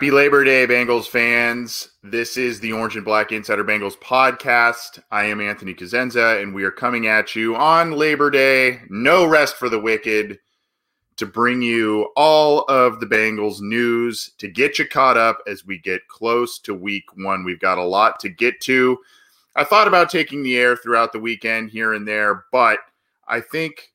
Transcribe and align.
Happy 0.00 0.10
Labor 0.10 0.44
Day, 0.44 0.66
Bengals 0.66 1.08
fans. 1.08 1.90
This 2.02 2.36
is 2.38 2.60
the 2.60 2.72
Orange 2.72 2.96
and 2.96 3.04
Black 3.04 3.32
Insider 3.32 3.64
Bengals 3.64 3.98
podcast. 3.98 5.02
I 5.10 5.24
am 5.24 5.42
Anthony 5.42 5.74
Cosenza, 5.74 6.40
and 6.40 6.54
we 6.54 6.64
are 6.64 6.70
coming 6.70 7.06
at 7.06 7.36
you 7.36 7.54
on 7.54 7.92
Labor 7.92 8.30
Day. 8.30 8.80
No 8.88 9.26
rest 9.26 9.56
for 9.56 9.68
the 9.68 9.78
wicked 9.78 10.38
to 11.16 11.26
bring 11.26 11.60
you 11.60 12.10
all 12.16 12.64
of 12.68 13.00
the 13.00 13.06
Bengals 13.06 13.60
news 13.60 14.30
to 14.38 14.48
get 14.48 14.78
you 14.78 14.86
caught 14.86 15.16
up 15.16 15.38
as 15.46 15.66
we 15.66 15.78
get 15.78 16.06
close 16.08 16.58
to 16.60 16.74
week 16.74 17.04
one. 17.16 17.44
We've 17.44 17.60
got 17.60 17.78
a 17.78 17.84
lot 17.84 18.18
to 18.20 18.28
get 18.28 18.60
to. 18.62 18.98
I 19.56 19.64
thought 19.64 19.88
about 19.88 20.10
taking 20.10 20.42
the 20.42 20.56
air 20.56 20.76
throughout 20.76 21.12
the 21.12 21.18
weekend 21.18 21.70
here 21.70 21.94
and 21.94 22.06
there, 22.06 22.44
but 22.52 22.78
I 23.28 23.40
think 23.40 23.92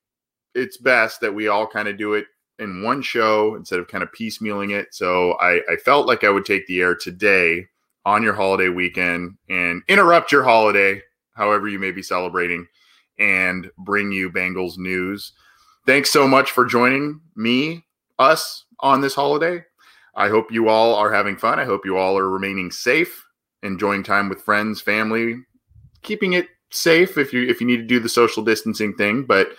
it's 0.53 0.77
best 0.77 1.21
that 1.21 1.33
we 1.33 1.47
all 1.47 1.65
kind 1.65 1.87
of 1.87 1.97
do 1.97 2.13
it 2.13 2.25
in 2.59 2.83
one 2.83 3.01
show 3.01 3.55
instead 3.55 3.79
of 3.79 3.87
kind 3.87 4.03
of 4.03 4.11
piecemealing 4.11 4.71
it. 4.71 4.93
So 4.93 5.33
I, 5.33 5.61
I 5.69 5.75
felt 5.83 6.07
like 6.07 6.23
I 6.23 6.29
would 6.29 6.45
take 6.45 6.67
the 6.67 6.81
air 6.81 6.95
today 6.95 7.67
on 8.05 8.21
your 8.23 8.33
holiday 8.33 8.69
weekend 8.69 9.37
and 9.49 9.81
interrupt 9.87 10.31
your 10.31 10.43
holiday, 10.43 11.01
however 11.33 11.67
you 11.67 11.79
may 11.79 11.91
be 11.91 12.03
celebrating, 12.03 12.67
and 13.19 13.69
bring 13.79 14.11
you 14.11 14.29
Bengals 14.29 14.77
news. 14.77 15.33
Thanks 15.85 16.11
so 16.11 16.27
much 16.27 16.51
for 16.51 16.65
joining 16.65 17.21
me, 17.35 17.85
us 18.17 18.65
on 18.79 19.01
this 19.01 19.13
holiday. 19.13 19.63
I 20.15 20.29
hope 20.29 20.51
you 20.51 20.67
all 20.67 20.95
are 20.95 21.13
having 21.13 21.37
fun. 21.37 21.59
I 21.59 21.65
hope 21.65 21.85
you 21.85 21.97
all 21.97 22.17
are 22.17 22.29
remaining 22.29 22.71
safe, 22.71 23.23
enjoying 23.61 24.01
time 24.01 24.27
with 24.27 24.41
friends, 24.41 24.81
family, 24.81 25.35
keeping 26.01 26.33
it 26.33 26.47
safe 26.71 27.17
if 27.17 27.31
you 27.31 27.47
if 27.47 27.61
you 27.61 27.67
need 27.67 27.77
to 27.77 27.83
do 27.83 27.99
the 27.99 28.09
social 28.09 28.43
distancing 28.43 28.95
thing, 28.95 29.23
but 29.23 29.49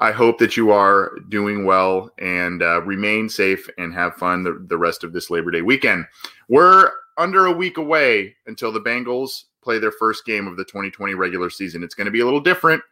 I 0.00 0.12
hope 0.12 0.38
that 0.38 0.56
you 0.56 0.70
are 0.72 1.12
doing 1.28 1.64
well 1.64 2.10
and 2.18 2.62
uh, 2.62 2.82
remain 2.82 3.28
safe 3.28 3.68
and 3.78 3.92
have 3.94 4.14
fun 4.14 4.44
the, 4.44 4.64
the 4.68 4.76
rest 4.78 5.04
of 5.04 5.12
this 5.12 5.30
Labor 5.30 5.50
Day 5.50 5.62
weekend. 5.62 6.06
We're 6.48 6.90
under 7.16 7.46
a 7.46 7.52
week 7.52 7.78
away 7.78 8.36
until 8.46 8.72
the 8.72 8.80
Bengals 8.80 9.44
play 9.62 9.78
their 9.78 9.92
first 9.92 10.24
game 10.26 10.46
of 10.46 10.56
the 10.56 10.64
2020 10.64 11.14
regular 11.14 11.48
season. 11.48 11.82
It's 11.82 11.94
going 11.94 12.04
to 12.04 12.10
be 12.10 12.20
a 12.20 12.24
little 12.24 12.40
different. 12.40 12.82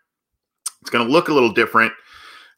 It's 0.81 0.91
going 0.91 1.07
to 1.07 1.13
look 1.13 1.29
a 1.29 1.35
little 1.35 1.53
different, 1.53 1.93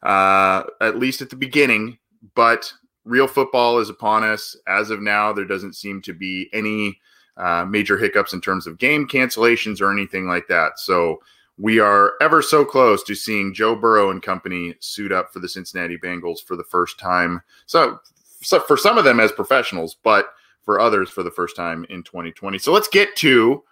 uh, 0.03 0.63
at 0.81 0.97
least 0.97 1.21
at 1.21 1.29
the 1.29 1.35
beginning, 1.35 1.97
but 2.35 2.71
real 3.05 3.27
football 3.27 3.79
is 3.79 3.89
upon 3.89 4.23
us. 4.23 4.55
As 4.67 4.89
of 4.89 5.01
now, 5.01 5.33
there 5.33 5.45
doesn't 5.45 5.75
seem 5.75 6.01
to 6.03 6.13
be 6.13 6.49
any 6.53 6.99
uh, 7.37 7.65
major 7.65 7.97
hiccups 7.97 8.33
in 8.33 8.41
terms 8.41 8.67
of 8.67 8.77
game 8.77 9.07
cancellations 9.07 9.81
or 9.81 9.91
anything 9.91 10.27
like 10.27 10.47
that. 10.47 10.79
So, 10.79 11.21
we 11.59 11.79
are 11.79 12.13
ever 12.21 12.41
so 12.41 12.63
close 12.63 13.03
to 13.03 13.15
seeing 13.15 13.53
Joe 13.53 13.75
Burrow 13.75 14.11
and 14.11 14.21
company 14.21 14.75
suit 14.79 15.11
up 15.11 15.33
for 15.33 15.39
the 15.39 15.49
Cincinnati 15.49 15.97
Bengals 15.97 16.43
for 16.43 16.55
the 16.55 16.63
first 16.63 16.99
time. 16.99 17.41
So, 17.65 17.99
so 18.41 18.59
for 18.59 18.77
some 18.77 18.97
of 18.97 19.03
them 19.03 19.19
as 19.19 19.31
professionals, 19.31 19.95
but 20.03 20.27
for 20.61 20.79
others 20.79 21.09
for 21.09 21.23
the 21.23 21.31
first 21.31 21.55
time 21.55 21.85
in 21.89 22.03
2020. 22.03 22.59
So 22.59 22.71
let's 22.71 22.89
get 22.89 23.15
to 23.17 23.63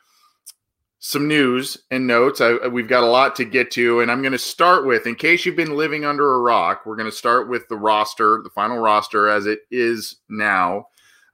some 1.00 1.28
news 1.28 1.78
and 1.92 2.08
notes. 2.08 2.42
I, 2.42 2.68
we've 2.68 2.88
got 2.88 3.04
a 3.04 3.08
lot 3.08 3.36
to 3.36 3.46
get 3.46 3.72
to, 3.72 4.00
and 4.00 4.10
I'm 4.12 4.22
going 4.22 4.32
to 4.32 4.40
start 4.40 4.86
with, 4.86 5.06
in 5.06 5.16
case 5.16 5.46
you've 5.46 5.56
been 5.56 5.76
living 5.76 6.06
under 6.06 6.34
a 6.34 6.40
rock, 6.40 6.86
we're 6.86 6.96
going 6.96 7.10
to 7.10 7.16
start 7.16 7.50
with 7.50 7.68
the 7.68 7.78
roster, 7.78 8.42
the 8.44 8.50
final 8.50 8.80
roster 8.80 9.30
as 9.30 9.46
it 9.46 9.60
is 9.70 10.18
now, 10.30 10.88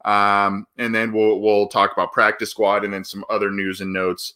um, 0.03 0.65
and 0.77 0.93
then 0.93 1.13
we'll 1.13 1.39
we'll 1.39 1.67
talk 1.67 1.93
about 1.93 2.11
practice 2.11 2.51
squad 2.51 2.83
and 2.83 2.93
then 2.93 3.03
some 3.03 3.23
other 3.29 3.51
news 3.51 3.81
and 3.81 3.93
notes 3.93 4.33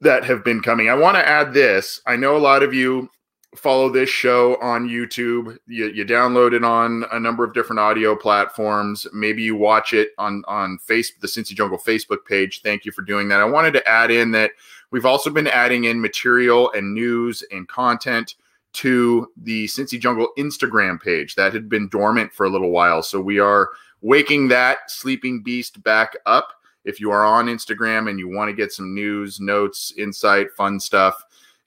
that 0.00 0.24
have 0.24 0.44
been 0.44 0.60
coming. 0.60 0.88
I 0.88 0.94
want 0.94 1.16
to 1.16 1.28
add 1.28 1.52
this. 1.52 2.00
I 2.06 2.16
know 2.16 2.36
a 2.36 2.38
lot 2.38 2.62
of 2.62 2.72
you 2.72 3.10
follow 3.56 3.88
this 3.88 4.08
show 4.08 4.56
on 4.60 4.88
YouTube. 4.88 5.58
You, 5.66 5.86
you 5.88 6.04
download 6.04 6.52
it 6.52 6.64
on 6.64 7.04
a 7.12 7.20
number 7.20 7.44
of 7.44 7.54
different 7.54 7.80
audio 7.80 8.16
platforms. 8.16 9.06
Maybe 9.12 9.42
you 9.42 9.56
watch 9.56 9.92
it 9.92 10.10
on 10.18 10.44
on 10.46 10.78
Facebook, 10.78 11.20
the 11.20 11.28
Cincy 11.28 11.54
Jungle 11.54 11.78
Facebook 11.78 12.24
page. 12.26 12.62
Thank 12.62 12.84
you 12.84 12.92
for 12.92 13.02
doing 13.02 13.28
that. 13.28 13.40
I 13.40 13.44
wanted 13.44 13.72
to 13.72 13.88
add 13.88 14.10
in 14.10 14.30
that 14.32 14.52
we've 14.90 15.06
also 15.06 15.30
been 15.30 15.46
adding 15.46 15.84
in 15.84 16.00
material 16.00 16.72
and 16.72 16.94
news 16.94 17.42
and 17.50 17.68
content 17.68 18.34
to 18.74 19.30
the 19.36 19.66
Cincy 19.66 19.98
Jungle 19.98 20.28
Instagram 20.36 21.00
page 21.00 21.36
that 21.36 21.52
had 21.52 21.68
been 21.68 21.88
dormant 21.88 22.32
for 22.32 22.44
a 22.44 22.50
little 22.50 22.70
while. 22.70 23.02
So 23.02 23.20
we 23.20 23.38
are 23.38 23.70
waking 24.02 24.48
that 24.48 24.90
sleeping 24.90 25.42
beast 25.42 25.82
back 25.82 26.16
up. 26.26 26.52
If 26.84 27.00
you 27.00 27.10
are 27.10 27.24
on 27.24 27.46
Instagram 27.46 28.10
and 28.10 28.18
you 28.18 28.28
want 28.28 28.50
to 28.50 28.54
get 28.54 28.72
some 28.72 28.94
news, 28.94 29.40
notes, 29.40 29.94
insight, 29.96 30.50
fun 30.52 30.78
stuff, 30.78 31.24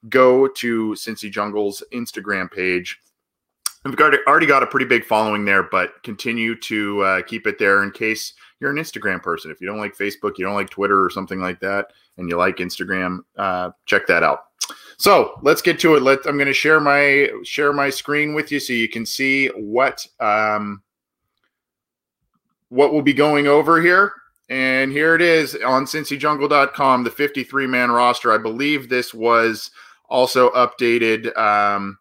go 0.10 0.48
to 0.48 0.92
Cincy 0.92 1.32
Jungle's 1.34 1.84
Instagram 1.94 2.52
page. 2.52 3.00
We've 3.86 3.96
already 4.00 4.48
got 4.48 4.64
a 4.64 4.68
pretty 4.68 4.86
big 4.86 5.06
following 5.06 5.46
there, 5.46 5.64
but 5.64 6.02
continue 6.04 6.56
to 6.62 7.02
uh, 7.02 7.22
keep 7.22 7.48
it 7.48 7.58
there 7.58 7.84
in 7.84 7.92
case 7.92 8.34
you're 8.60 8.72
an 8.72 8.78
Instagram 8.78 9.22
person. 9.22 9.50
If 9.50 9.62
you 9.62 9.68
don't 9.68 9.78
like 9.78 9.96
Facebook, 9.96 10.38
you 10.38 10.46
don't 10.46 10.56
like 10.56 10.70
Twitter 10.70 11.04
or 11.04 11.10
something 11.10 11.40
like 11.40 11.60
that, 11.62 11.94
and 12.18 12.30
you 12.30 12.38
like 12.38 12.58
Instagram, 12.58 13.20
uh, 13.38 13.72
check 13.86 14.08
that 14.08 14.24
out. 14.24 14.46
So 14.98 15.40
let's 15.44 15.62
get 15.62 15.80
to 15.82 15.96
it. 15.96 16.02
Let 16.02 16.26
I'm 16.26 16.38
going 16.38 16.48
to 16.48 16.54
share 16.54 16.80
my 16.80 17.30
share 17.44 17.72
my 17.72 17.90
screen 17.90 18.34
with 18.34 18.52
you 18.52 18.60
so 18.60 18.74
you 18.74 18.90
can 18.90 19.06
see 19.06 19.48
what 19.50 20.06
um, 20.20 20.82
what 22.70 22.92
we'll 22.92 23.04
be 23.04 23.14
going 23.14 23.48
over 23.48 23.82
here. 23.82 24.12
And 24.50 24.92
here 24.92 25.14
it 25.14 25.22
is 25.22 25.56
on 25.56 25.86
cincyjungle.com, 25.86 27.04
the 27.04 27.12
53 27.12 27.68
man 27.68 27.92
roster. 27.92 28.32
I 28.32 28.38
believe 28.38 28.90
this 28.90 29.14
was 29.14 29.72
also 30.08 30.50
updated 30.52 31.36
um, 31.38 31.98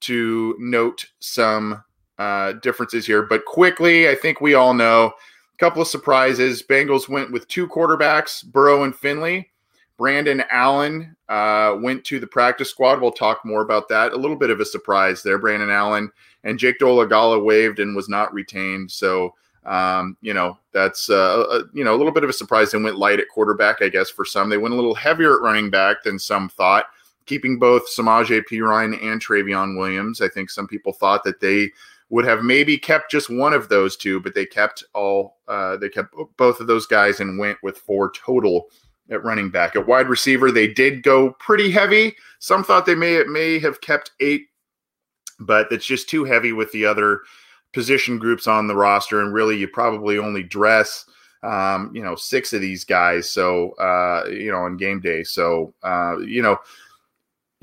to 0.00 0.56
note 0.58 1.04
some 1.20 1.82
uh, 2.18 2.52
differences 2.54 3.06
here. 3.06 3.22
But 3.22 3.44
quickly, 3.44 4.08
I 4.08 4.14
think 4.14 4.40
we 4.40 4.54
all 4.54 4.74
know 4.74 5.06
a 5.06 5.58
couple 5.58 5.82
of 5.82 5.88
surprises. 5.88 6.62
Bengals 6.62 7.08
went 7.08 7.32
with 7.32 7.48
two 7.48 7.66
quarterbacks, 7.66 8.44
Burrow 8.44 8.84
and 8.84 8.94
Finley. 8.94 9.50
Brandon 9.98 10.44
Allen 10.50 11.16
uh, 11.30 11.76
went 11.80 12.04
to 12.04 12.20
the 12.20 12.26
practice 12.26 12.68
squad. 12.68 13.00
We'll 13.00 13.12
talk 13.12 13.44
more 13.46 13.62
about 13.62 13.88
that. 13.88 14.12
A 14.12 14.16
little 14.16 14.36
bit 14.36 14.50
of 14.50 14.60
a 14.60 14.64
surprise 14.64 15.22
there, 15.22 15.38
Brandon 15.38 15.70
Allen. 15.70 16.10
And 16.44 16.58
Jake 16.58 16.78
Dolegala 16.78 17.42
waived 17.42 17.78
and 17.78 17.96
was 17.96 18.08
not 18.08 18.32
retained. 18.34 18.90
So 18.90 19.34
um, 19.66 20.16
you 20.20 20.32
know, 20.32 20.58
that's 20.72 21.10
uh, 21.10 21.44
a, 21.50 21.76
you 21.76 21.84
know 21.84 21.94
a 21.94 21.98
little 21.98 22.12
bit 22.12 22.24
of 22.24 22.30
a 22.30 22.32
surprise. 22.32 22.70
They 22.70 22.78
went 22.78 22.98
light 22.98 23.18
at 23.18 23.28
quarterback, 23.28 23.82
I 23.82 23.88
guess, 23.88 24.08
for 24.08 24.24
some. 24.24 24.48
They 24.48 24.58
went 24.58 24.72
a 24.72 24.76
little 24.76 24.94
heavier 24.94 25.34
at 25.34 25.42
running 25.42 25.70
back 25.70 26.04
than 26.04 26.18
some 26.18 26.48
thought, 26.48 26.86
keeping 27.26 27.58
both 27.58 27.88
Samaje 27.88 28.42
Perine 28.50 29.02
and 29.02 29.20
Trayveon 29.20 29.76
Williams. 29.76 30.20
I 30.20 30.28
think 30.28 30.50
some 30.50 30.66
people 30.66 30.92
thought 30.92 31.24
that 31.24 31.40
they 31.40 31.70
would 32.08 32.24
have 32.24 32.42
maybe 32.42 32.78
kept 32.78 33.10
just 33.10 33.28
one 33.28 33.52
of 33.52 33.68
those 33.68 33.96
two, 33.96 34.20
but 34.20 34.34
they 34.34 34.46
kept 34.46 34.84
all 34.94 35.38
uh, 35.48 35.76
they 35.76 35.88
kept 35.88 36.14
both 36.36 36.60
of 36.60 36.66
those 36.66 36.86
guys 36.86 37.20
and 37.20 37.38
went 37.38 37.58
with 37.62 37.78
four 37.78 38.10
total 38.12 38.68
at 39.10 39.24
running 39.24 39.50
back. 39.50 39.76
At 39.76 39.86
wide 39.86 40.08
receiver, 40.08 40.50
they 40.50 40.68
did 40.68 41.02
go 41.02 41.32
pretty 41.32 41.70
heavy. 41.70 42.14
Some 42.38 42.64
thought 42.64 42.86
they 42.86 42.94
may 42.94 43.22
may 43.24 43.58
have 43.58 43.80
kept 43.80 44.12
eight, 44.20 44.46
but 45.40 45.70
it's 45.72 45.86
just 45.86 46.08
too 46.08 46.24
heavy 46.24 46.52
with 46.52 46.70
the 46.72 46.86
other 46.86 47.22
position 47.72 48.18
groups 48.18 48.46
on 48.46 48.66
the 48.66 48.76
roster, 48.76 49.20
and 49.20 49.34
really 49.34 49.56
you 49.56 49.68
probably 49.68 50.18
only 50.18 50.42
dress 50.42 51.04
um, 51.42 51.90
you 51.94 52.02
know 52.02 52.14
six 52.14 52.52
of 52.52 52.60
these 52.60 52.84
guys. 52.84 53.30
So 53.30 53.72
uh, 53.72 54.26
you 54.30 54.50
know 54.50 54.58
on 54.58 54.76
game 54.76 55.00
day, 55.00 55.24
so 55.24 55.74
uh, 55.82 56.18
you 56.18 56.42
know 56.42 56.58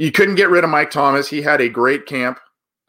you 0.03 0.11
couldn't 0.11 0.35
get 0.35 0.49
rid 0.49 0.63
of 0.63 0.69
Mike 0.69 0.91
Thomas. 0.91 1.27
He 1.27 1.41
had 1.41 1.61
a 1.61 1.69
great 1.69 2.05
camp. 2.05 2.39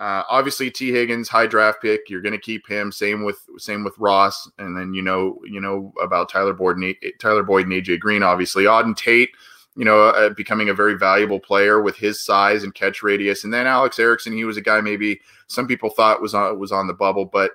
Uh, 0.00 0.22
obviously, 0.28 0.70
Tee 0.70 0.90
Higgins, 0.90 1.28
high 1.28 1.46
draft 1.46 1.80
pick. 1.80 2.10
You're 2.10 2.20
going 2.20 2.32
to 2.32 2.38
keep 2.38 2.66
him. 2.68 2.90
Same 2.90 3.24
with 3.24 3.38
same 3.58 3.84
with 3.84 3.94
Ross, 3.98 4.50
and 4.58 4.76
then 4.76 4.92
you 4.92 5.02
know 5.02 5.40
you 5.44 5.60
know 5.60 5.92
about 6.02 6.28
Tyler 6.28 6.52
Boyd, 6.52 6.76
and, 6.76 6.94
Tyler 7.20 7.44
Boyd, 7.44 7.66
and 7.66 7.72
AJ 7.72 8.00
Green. 8.00 8.22
Obviously, 8.22 8.64
Auden 8.64 8.96
Tate 8.96 9.30
you 9.76 9.84
know, 9.84 10.08
uh, 10.08 10.30
becoming 10.30 10.68
a 10.68 10.74
very 10.74 10.96
valuable 10.96 11.40
player 11.40 11.80
with 11.80 11.96
his 11.96 12.24
size 12.24 12.62
and 12.62 12.74
catch 12.74 13.02
radius. 13.02 13.42
And 13.42 13.52
then 13.52 13.66
Alex 13.66 13.98
Erickson, 13.98 14.32
he 14.32 14.44
was 14.44 14.56
a 14.56 14.60
guy 14.60 14.80
maybe 14.80 15.20
some 15.48 15.66
people 15.66 15.90
thought 15.90 16.22
was 16.22 16.32
on 16.32 16.58
was 16.58 16.70
on 16.70 16.86
the 16.86 16.94
bubble, 16.94 17.24
but 17.24 17.52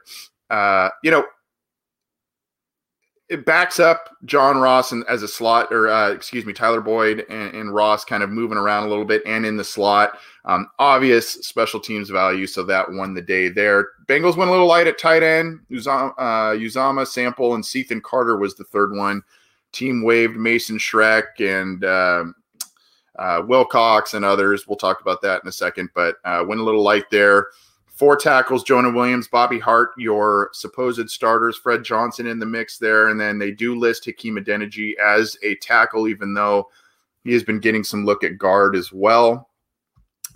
uh, 0.49 0.89
you 1.03 1.11
know, 1.11 1.25
it 3.29 3.45
backs 3.45 3.79
up 3.79 4.15
John 4.25 4.57
Ross 4.57 4.91
and 4.91 5.05
as 5.07 5.21
a 5.21 5.27
slot, 5.27 5.71
or 5.71 5.87
uh, 5.87 6.09
excuse 6.09 6.45
me, 6.45 6.53
Tyler 6.53 6.81
Boyd 6.81 7.25
and, 7.29 7.53
and, 7.53 7.73
Ross 7.73 8.03
kind 8.03 8.23
of 8.23 8.31
moving 8.31 8.57
around 8.57 8.85
a 8.85 8.89
little 8.89 9.05
bit 9.05 9.21
and 9.25 9.45
in 9.45 9.55
the 9.55 9.63
slot. 9.63 10.17
Um, 10.45 10.67
obvious 10.79 11.29
special 11.29 11.79
teams 11.79 12.09
value, 12.09 12.47
so 12.47 12.63
that 12.63 12.91
won 12.91 13.13
the 13.13 13.21
day 13.21 13.47
there. 13.47 13.89
Bengals 14.07 14.35
went 14.35 14.49
a 14.49 14.51
little 14.51 14.67
light 14.67 14.87
at 14.87 14.97
tight 14.97 15.21
end. 15.21 15.59
Uzomah, 15.69 16.13
uh, 16.17 16.55
Uzomah 16.55 17.05
Sample, 17.05 17.53
and 17.53 17.63
Cethan 17.63 18.01
Carter 18.01 18.37
was 18.37 18.55
the 18.55 18.63
third 18.63 18.95
one. 18.95 19.21
Team 19.71 20.03
waived 20.03 20.35
Mason 20.35 20.79
Schreck 20.79 21.39
and 21.39 21.85
uh, 21.85 22.25
uh, 23.19 23.43
Wilcox 23.45 24.15
and 24.15 24.25
others. 24.25 24.67
We'll 24.67 24.75
talk 24.75 25.01
about 25.01 25.21
that 25.21 25.43
in 25.43 25.47
a 25.47 25.51
second, 25.51 25.89
but 25.93 26.15
uh, 26.25 26.43
went 26.47 26.61
a 26.61 26.63
little 26.63 26.83
light 26.83 27.11
there. 27.11 27.47
Four 27.99 28.15
tackles, 28.15 28.63
Jonah 28.63 28.91
Williams, 28.91 29.27
Bobby 29.27 29.59
Hart, 29.59 29.89
your 29.97 30.51
supposed 30.53 31.09
starters, 31.09 31.57
Fred 31.57 31.83
Johnson 31.83 32.27
in 32.27 32.39
the 32.39 32.45
mix 32.45 32.77
there. 32.77 33.09
And 33.09 33.19
then 33.19 33.37
they 33.37 33.51
do 33.51 33.77
list 33.77 34.05
Hakeem 34.05 34.37
Adeniji 34.37 34.95
as 34.97 35.37
a 35.43 35.55
tackle, 35.55 36.07
even 36.07 36.33
though 36.33 36.69
he 37.25 37.33
has 37.33 37.43
been 37.43 37.59
getting 37.59 37.83
some 37.83 38.05
look 38.05 38.23
at 38.23 38.37
guard 38.37 38.73
as 38.77 38.93
well. 38.93 39.49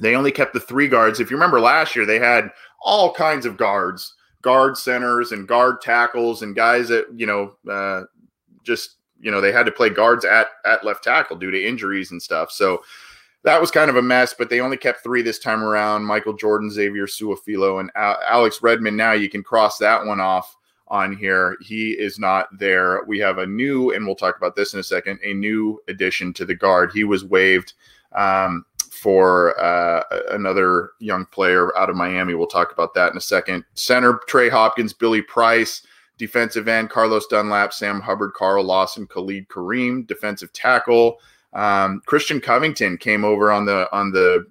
They 0.01 0.13
only 0.13 0.33
kept 0.33 0.53
the 0.53 0.59
three 0.59 0.89
guards. 0.89 1.21
If 1.21 1.31
you 1.31 1.37
remember 1.37 1.61
last 1.61 1.95
year, 1.95 2.05
they 2.05 2.19
had 2.19 2.51
all 2.81 3.13
kinds 3.13 3.45
of 3.45 3.55
guards, 3.55 4.13
guard 4.41 4.77
centers 4.77 5.31
and 5.31 5.47
guard 5.47 5.79
tackles 5.79 6.41
and 6.41 6.53
guys 6.53 6.89
that, 6.89 7.05
you 7.15 7.25
know, 7.25 7.55
uh, 7.71 8.03
just, 8.65 8.97
you 9.21 9.31
know, 9.31 9.39
they 9.39 9.53
had 9.53 9.65
to 9.67 9.71
play 9.71 9.89
guards 9.89 10.25
at, 10.25 10.47
at 10.65 10.83
left 10.83 11.05
tackle 11.05 11.37
due 11.37 11.51
to 11.51 11.65
injuries 11.65 12.11
and 12.11 12.21
stuff. 12.21 12.51
So 12.51 12.83
that 13.43 13.59
was 13.59 13.71
kind 13.71 13.89
of 13.89 13.97
a 13.97 14.01
mess, 14.01 14.33
but 14.37 14.49
they 14.49 14.61
only 14.61 14.77
kept 14.77 15.03
three 15.03 15.21
this 15.21 15.39
time 15.39 15.63
around 15.63 16.05
Michael 16.05 16.33
Jordan, 16.33 16.71
Xavier 16.71 17.07
Su'a-Filo, 17.07 17.79
and 17.79 17.91
Alex 17.95 18.61
Redmond. 18.61 18.97
Now 18.97 19.11
you 19.11 19.29
can 19.29 19.43
cross 19.43 19.77
that 19.77 20.05
one 20.05 20.19
off 20.19 20.55
on 20.87 21.15
here. 21.15 21.57
He 21.61 21.91
is 21.91 22.19
not 22.19 22.47
there. 22.57 23.03
We 23.05 23.19
have 23.19 23.39
a 23.39 23.45
new, 23.45 23.91
and 23.91 24.05
we'll 24.05 24.15
talk 24.15 24.37
about 24.37 24.55
this 24.55 24.73
in 24.73 24.79
a 24.79 24.83
second, 24.83 25.19
a 25.23 25.33
new 25.33 25.81
addition 25.87 26.33
to 26.33 26.45
the 26.45 26.55
guard. 26.55 26.91
He 26.93 27.03
was 27.03 27.25
waived 27.25 27.73
um, 28.13 28.65
for 28.91 29.59
uh, 29.59 30.03
another 30.31 30.91
young 30.99 31.25
player 31.25 31.75
out 31.77 31.89
of 31.89 31.95
Miami. 31.95 32.35
We'll 32.35 32.47
talk 32.47 32.71
about 32.71 32.93
that 32.93 33.11
in 33.11 33.17
a 33.17 33.21
second. 33.21 33.65
Center, 33.73 34.21
Trey 34.27 34.49
Hopkins, 34.49 34.93
Billy 34.93 35.21
Price. 35.21 35.81
Defensive 36.19 36.67
end, 36.67 36.91
Carlos 36.91 37.25
Dunlap, 37.25 37.73
Sam 37.73 37.99
Hubbard, 37.99 38.33
Carl 38.33 38.63
Lawson, 38.63 39.07
Khalid 39.07 39.49
Kareem. 39.49 40.05
Defensive 40.05 40.53
tackle, 40.53 41.17
um, 41.53 42.01
Christian 42.05 42.39
Covington 42.41 42.97
came 42.97 43.23
over 43.23 43.51
on 43.51 43.65
the 43.65 43.87
on 43.91 44.11
the 44.11 44.45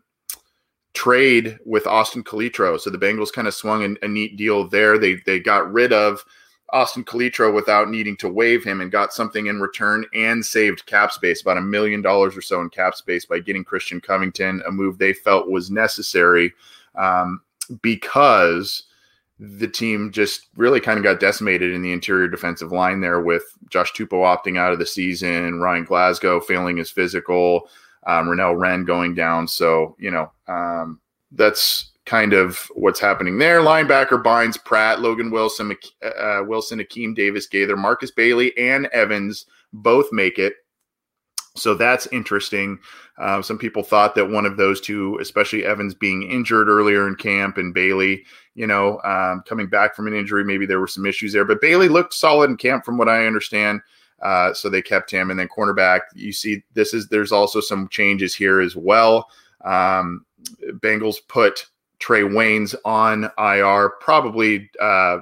trade 0.94 1.58
with 1.64 1.86
Austin 1.86 2.22
Calitro, 2.22 2.78
so 2.78 2.90
the 2.90 2.98
Bengals 2.98 3.32
kind 3.32 3.48
of 3.48 3.54
swung 3.54 3.82
a, 3.84 4.04
a 4.04 4.08
neat 4.08 4.36
deal 4.36 4.68
there. 4.68 4.98
They 4.98 5.16
they 5.26 5.40
got 5.40 5.72
rid 5.72 5.92
of 5.92 6.24
Austin 6.72 7.04
Calitro 7.04 7.52
without 7.52 7.90
needing 7.90 8.16
to 8.16 8.28
waive 8.28 8.64
him 8.64 8.80
and 8.80 8.90
got 8.90 9.12
something 9.12 9.46
in 9.46 9.60
return 9.60 10.06
and 10.14 10.44
saved 10.44 10.86
cap 10.86 11.12
space, 11.12 11.42
about 11.42 11.58
a 11.58 11.62
million 11.62 12.00
dollars 12.00 12.36
or 12.36 12.40
so 12.40 12.60
in 12.60 12.70
cap 12.70 12.94
space 12.94 13.26
by 13.26 13.38
getting 13.38 13.62
Christian 13.62 14.00
Covington, 14.00 14.62
a 14.66 14.72
move 14.72 14.96
they 14.96 15.12
felt 15.12 15.50
was 15.50 15.70
necessary 15.70 16.52
um, 16.94 17.42
because 17.82 18.84
the 19.44 19.66
team 19.66 20.12
just 20.12 20.46
really 20.56 20.78
kind 20.78 20.98
of 20.98 21.02
got 21.02 21.18
decimated 21.18 21.72
in 21.72 21.82
the 21.82 21.90
interior 21.90 22.28
defensive 22.28 22.70
line 22.70 23.00
there 23.00 23.20
with 23.20 23.42
Josh 23.70 23.92
Tupou 23.92 24.22
opting 24.22 24.56
out 24.56 24.72
of 24.72 24.78
the 24.78 24.86
season, 24.86 25.60
Ryan 25.60 25.82
Glasgow 25.82 26.38
failing 26.38 26.76
his 26.76 26.92
physical, 26.92 27.68
um, 28.06 28.28
Renell 28.28 28.56
Wren 28.56 28.84
going 28.84 29.16
down. 29.16 29.48
So, 29.48 29.96
you 29.98 30.12
know, 30.12 30.30
um, 30.46 31.00
that's 31.32 31.90
kind 32.06 32.34
of 32.34 32.70
what's 32.74 33.00
happening 33.00 33.38
there. 33.38 33.60
Linebacker 33.60 34.22
Bynes 34.22 34.64
Pratt, 34.64 35.00
Logan 35.00 35.32
Wilson, 35.32 35.76
uh, 36.02 36.42
Wilson, 36.46 36.78
Akeem 36.78 37.12
Davis 37.12 37.48
Gaither, 37.48 37.76
Markus 37.76 38.12
Bailey, 38.12 38.56
and 38.56 38.86
Evans 38.92 39.46
both 39.72 40.12
make 40.12 40.38
it. 40.38 40.54
So 41.54 41.74
that's 41.74 42.06
interesting. 42.08 42.78
Uh, 43.18 43.42
some 43.42 43.58
people 43.58 43.82
thought 43.82 44.14
that 44.14 44.30
one 44.30 44.46
of 44.46 44.56
those 44.56 44.80
two, 44.80 45.18
especially 45.20 45.64
Evans 45.64 45.94
being 45.94 46.22
injured 46.22 46.68
earlier 46.68 47.06
in 47.06 47.14
camp 47.14 47.58
and 47.58 47.74
Bailey, 47.74 48.24
you 48.54 48.66
know, 48.66 49.00
um, 49.02 49.42
coming 49.46 49.68
back 49.68 49.94
from 49.94 50.06
an 50.06 50.14
injury, 50.14 50.44
maybe 50.44 50.64
there 50.64 50.80
were 50.80 50.86
some 50.86 51.04
issues 51.04 51.32
there. 51.32 51.44
But 51.44 51.60
Bailey 51.60 51.88
looked 51.88 52.14
solid 52.14 52.50
in 52.50 52.56
camp, 52.56 52.84
from 52.84 52.96
what 52.96 53.08
I 53.08 53.26
understand. 53.26 53.80
Uh, 54.22 54.54
so 54.54 54.68
they 54.68 54.80
kept 54.80 55.10
him. 55.10 55.30
And 55.30 55.38
then 55.38 55.48
cornerback, 55.48 56.00
you 56.14 56.32
see, 56.32 56.62
this 56.74 56.94
is 56.94 57.08
there's 57.08 57.32
also 57.32 57.60
some 57.60 57.88
changes 57.88 58.34
here 58.34 58.60
as 58.60 58.76
well. 58.76 59.28
Um, 59.64 60.24
Bengals 60.78 61.16
put 61.28 61.66
Trae 62.00 62.28
Waynes 62.28 62.74
on 62.84 63.30
IR, 63.38 63.90
probably 64.00 64.70
uh, 64.80 65.18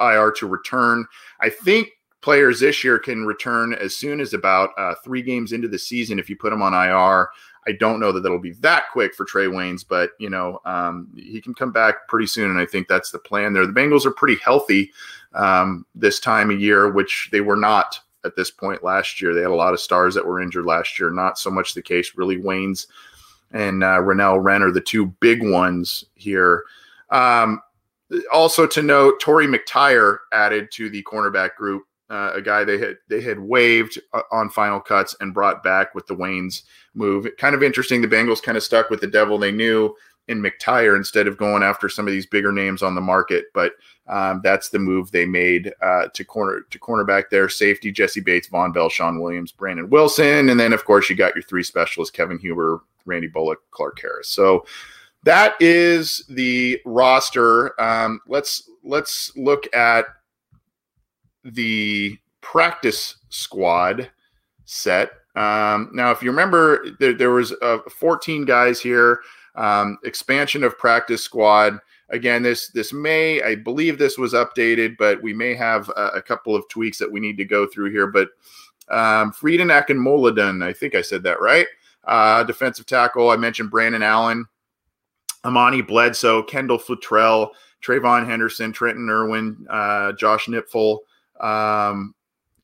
IR 0.00 0.30
to 0.32 0.46
return. 0.46 1.06
I 1.40 1.48
think 1.48 1.88
players 2.24 2.58
this 2.58 2.82
year 2.82 2.98
can 2.98 3.26
return 3.26 3.74
as 3.74 3.94
soon 3.94 4.18
as 4.18 4.32
about 4.32 4.70
uh, 4.78 4.94
three 5.04 5.20
games 5.20 5.52
into 5.52 5.68
the 5.68 5.78
season 5.78 6.18
if 6.18 6.30
you 6.30 6.36
put 6.36 6.48
them 6.48 6.62
on 6.62 6.72
IR. 6.72 7.28
I 7.66 7.72
don't 7.78 8.00
know 8.00 8.12
that 8.12 8.20
that'll 8.22 8.38
be 8.38 8.54
that 8.60 8.84
quick 8.92 9.14
for 9.14 9.26
Trae 9.26 9.46
Waynes, 9.46 9.84
but 9.86 10.12
you 10.18 10.30
know 10.30 10.58
um, 10.64 11.08
he 11.14 11.38
can 11.38 11.52
come 11.52 11.70
back 11.70 12.08
pretty 12.08 12.26
soon, 12.26 12.50
and 12.50 12.58
I 12.58 12.64
think 12.64 12.88
that's 12.88 13.10
the 13.10 13.18
plan 13.18 13.52
there. 13.52 13.66
The 13.66 13.74
Bengals 13.74 14.06
are 14.06 14.10
pretty 14.10 14.40
healthy 14.42 14.90
um, 15.34 15.84
this 15.94 16.18
time 16.18 16.50
of 16.50 16.60
year, 16.60 16.90
which 16.90 17.28
they 17.30 17.42
were 17.42 17.56
not 17.56 18.00
at 18.24 18.36
this 18.36 18.50
point 18.50 18.82
last 18.82 19.20
year. 19.20 19.34
They 19.34 19.42
had 19.42 19.50
a 19.50 19.54
lot 19.54 19.74
of 19.74 19.80
stars 19.80 20.14
that 20.14 20.26
were 20.26 20.40
injured 20.40 20.64
last 20.64 20.98
year. 20.98 21.10
Not 21.10 21.38
so 21.38 21.50
much 21.50 21.74
the 21.74 21.82
case, 21.82 22.16
really. 22.16 22.38
Waynes 22.38 22.86
and 23.50 23.84
uh, 23.84 23.98
Renell 23.98 24.42
Wren 24.42 24.62
are 24.62 24.72
the 24.72 24.80
two 24.80 25.06
big 25.20 25.42
ones 25.42 26.06
here. 26.14 26.64
Um, 27.10 27.60
also 28.32 28.66
to 28.66 28.80
note, 28.80 29.20
Torry 29.20 29.46
McTyer 29.46 30.18
added 30.32 30.70
to 30.72 30.88
the 30.88 31.02
cornerback 31.02 31.54
group 31.56 31.82
uh, 32.10 32.32
a 32.34 32.42
guy 32.42 32.64
they 32.64 32.78
had 32.78 32.96
they 33.08 33.20
had 33.20 33.38
waived 33.38 33.98
uh, 34.12 34.22
on 34.30 34.50
final 34.50 34.80
cuts 34.80 35.16
and 35.20 35.34
brought 35.34 35.62
back 35.62 35.94
with 35.94 36.06
the 36.06 36.14
Waynes 36.14 36.62
move. 36.94 37.26
Kind 37.38 37.54
of 37.54 37.62
interesting. 37.62 38.02
The 38.02 38.08
Bengals 38.08 38.42
kind 38.42 38.56
of 38.56 38.62
stuck 38.62 38.90
with 38.90 39.00
the 39.00 39.06
devil 39.06 39.38
they 39.38 39.52
knew 39.52 39.94
in 40.28 40.42
McTyer 40.42 40.96
instead 40.96 41.26
of 41.26 41.36
going 41.36 41.62
after 41.62 41.88
some 41.88 42.06
of 42.06 42.12
these 42.12 42.26
bigger 42.26 42.52
names 42.52 42.82
on 42.82 42.94
the 42.94 43.00
market. 43.00 43.46
But 43.52 43.72
um, 44.06 44.40
that's 44.42 44.68
the 44.68 44.78
move 44.78 45.10
they 45.10 45.26
made 45.26 45.72
uh, 45.82 46.08
to 46.14 46.24
corner 46.24 46.62
to 46.70 46.78
cornerback 46.78 47.24
there. 47.30 47.48
Safety 47.48 47.90
Jessie 47.90 48.20
Bates, 48.20 48.48
Vonn 48.48 48.72
Bell, 48.72 48.88
Shawn 48.88 49.20
Williams, 49.20 49.52
Brandon 49.52 49.88
Wilson, 49.88 50.50
and 50.50 50.60
then 50.60 50.72
of 50.72 50.84
course 50.84 51.08
you 51.08 51.16
got 51.16 51.34
your 51.34 51.42
three 51.42 51.62
specialists: 51.62 52.14
Kevin 52.14 52.38
Huber, 52.38 52.80
Randy 53.06 53.28
Bullock, 53.28 53.60
Clark 53.70 54.00
Harris. 54.00 54.28
So 54.28 54.66
that 55.24 55.54
is 55.58 56.24
the 56.28 56.80
roster. 56.84 57.80
Um, 57.80 58.20
let's 58.26 58.68
let's 58.82 59.34
look 59.36 59.74
at 59.74 60.04
the 61.44 62.18
practice 62.40 63.16
squad 63.28 64.10
set. 64.64 65.10
Um, 65.36 65.90
now, 65.92 66.10
if 66.10 66.22
you 66.22 66.30
remember, 66.30 66.86
there, 67.00 67.14
there 67.14 67.30
was 67.30 67.52
uh, 67.62 67.78
14 67.90 68.44
guys 68.44 68.80
here. 68.80 69.20
Um, 69.56 69.98
expansion 70.04 70.64
of 70.64 70.78
practice 70.78 71.22
squad. 71.22 71.78
Again, 72.10 72.42
this 72.42 72.68
this 72.68 72.92
may 72.92 73.42
I 73.42 73.54
believe 73.54 73.98
this 73.98 74.18
was 74.18 74.34
updated, 74.34 74.96
but 74.98 75.22
we 75.22 75.32
may 75.32 75.54
have 75.54 75.88
a, 75.90 76.08
a 76.16 76.22
couple 76.22 76.54
of 76.54 76.68
tweaks 76.68 76.98
that 76.98 77.10
we 77.10 77.20
need 77.20 77.36
to 77.38 77.44
go 77.44 77.66
through 77.66 77.90
here. 77.90 78.08
But 78.08 78.30
um, 78.88 79.32
Freedom 79.32 79.68
Akinmoladun, 79.68 80.62
I 80.62 80.72
think 80.72 80.94
I 80.94 81.02
said 81.02 81.22
that 81.22 81.40
right. 81.40 81.66
Uh, 82.04 82.44
defensive 82.44 82.86
tackle. 82.86 83.30
I 83.30 83.36
mentioned 83.36 83.70
Brandon 83.70 84.02
Allen, 84.02 84.44
Amani 85.44 85.82
Bledsoe, 85.82 86.42
Kendall 86.42 86.78
Futrell, 86.78 87.50
Trayvon 87.82 88.26
Henderson, 88.26 88.72
Trenton 88.72 89.08
Irwin, 89.08 89.66
uh, 89.70 90.12
Josh 90.12 90.46
Nipfel 90.46 90.98
um, 91.40 92.14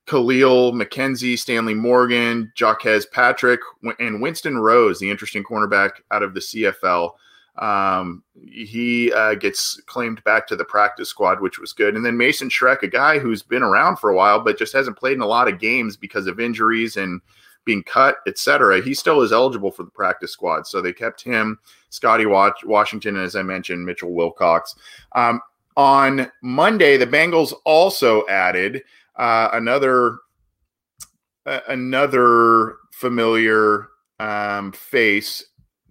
Kahlil 0.07 0.73
McKenzie, 0.73 1.39
Stanley 1.39 1.75
Morgan, 1.75 2.53
Jaquez 2.59 3.07
Patrick, 3.07 3.61
and 3.99 4.21
Winston 4.21 4.59
Rose, 4.59 4.99
the 4.99 5.11
interesting 5.11 5.45
cornerback 5.45 5.91
out 6.11 6.23
of 6.23 6.35
the 6.35 6.41
CFL. 6.41 7.13
Um, 7.59 8.25
he 8.35 9.13
uh, 9.13 9.35
gets 9.35 9.81
claimed 9.87 10.25
back 10.25 10.47
to 10.49 10.57
the 10.57 10.65
practice 10.65 11.09
squad, 11.09 11.41
which 11.41 11.59
was 11.59 11.73
good. 11.73 11.95
And 11.95 12.05
then 12.05 12.17
Mason 12.17 12.49
Schreck, 12.49 12.83
a 12.83 12.89
guy 12.89 13.19
who's 13.19 13.43
been 13.43 13.63
around 13.63 13.97
for 13.97 14.11
a 14.11 14.17
while, 14.17 14.41
but 14.41 14.59
just 14.59 14.73
hasn't 14.73 14.97
played 14.97 15.15
in 15.15 15.21
a 15.21 15.27
lot 15.27 15.47
of 15.47 15.61
games 15.61 15.97
because 15.97 16.27
of 16.27 16.41
injuries 16.41 16.97
and 16.97 17.21
being 17.65 17.83
cut, 17.83 18.17
etc. 18.27 18.83
He 18.83 18.95
still 18.95 19.21
is 19.21 19.33
eligible 19.33 19.71
for 19.71 19.83
the 19.83 19.91
practice 19.91 20.33
squad. 20.33 20.67
So 20.67 20.81
they 20.81 20.93
kept 20.93 21.23
him, 21.23 21.59
Scotty 21.91 22.25
Washington, 22.27 23.17
as 23.17 23.37
I 23.37 23.43
mentioned, 23.43 23.85
Mitchell 23.85 24.13
Wilcox. 24.13 24.75
Um, 25.13 25.41
on 25.77 26.31
Monday, 26.43 26.97
the 26.97 27.07
Bengals 27.07 27.53
also 27.65 28.27
added 28.29 28.83
uh, 29.17 29.51
another 29.53 30.19
uh, 31.47 31.61
another 31.69 32.77
familiar 32.93 33.89
um, 34.19 34.73
face 34.73 35.45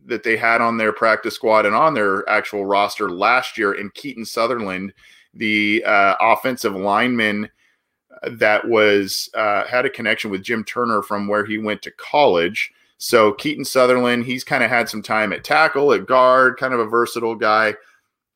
that 0.05 0.23
they 0.23 0.37
had 0.37 0.61
on 0.61 0.77
their 0.77 0.91
practice 0.91 1.35
squad 1.35 1.65
and 1.65 1.75
on 1.75 1.93
their 1.93 2.27
actual 2.29 2.65
roster 2.65 3.09
last 3.09 3.57
year 3.57 3.73
in 3.73 3.89
Keaton 3.91 4.25
Sutherland, 4.25 4.93
the 5.33 5.83
uh, 5.85 6.15
offensive 6.19 6.75
lineman 6.75 7.49
that 8.31 8.67
was 8.67 9.29
uh, 9.33 9.65
had 9.65 9.85
a 9.85 9.89
connection 9.89 10.29
with 10.29 10.43
Jim 10.43 10.63
Turner 10.63 11.01
from 11.01 11.27
where 11.27 11.45
he 11.45 11.57
went 11.57 11.81
to 11.83 11.91
college. 11.91 12.71
So 12.97 13.31
Keaton 13.33 13.63
Sutherland, 13.63 14.25
he's 14.25 14.43
kind 14.43 14.63
of 14.63 14.69
had 14.69 14.89
some 14.89 15.01
time 15.01 15.31
at 15.31 15.43
tackle, 15.43 15.93
at 15.93 16.05
guard, 16.05 16.57
kind 16.57 16.73
of 16.73 16.79
a 16.79 16.85
versatile 16.85 17.35
guy 17.35 17.73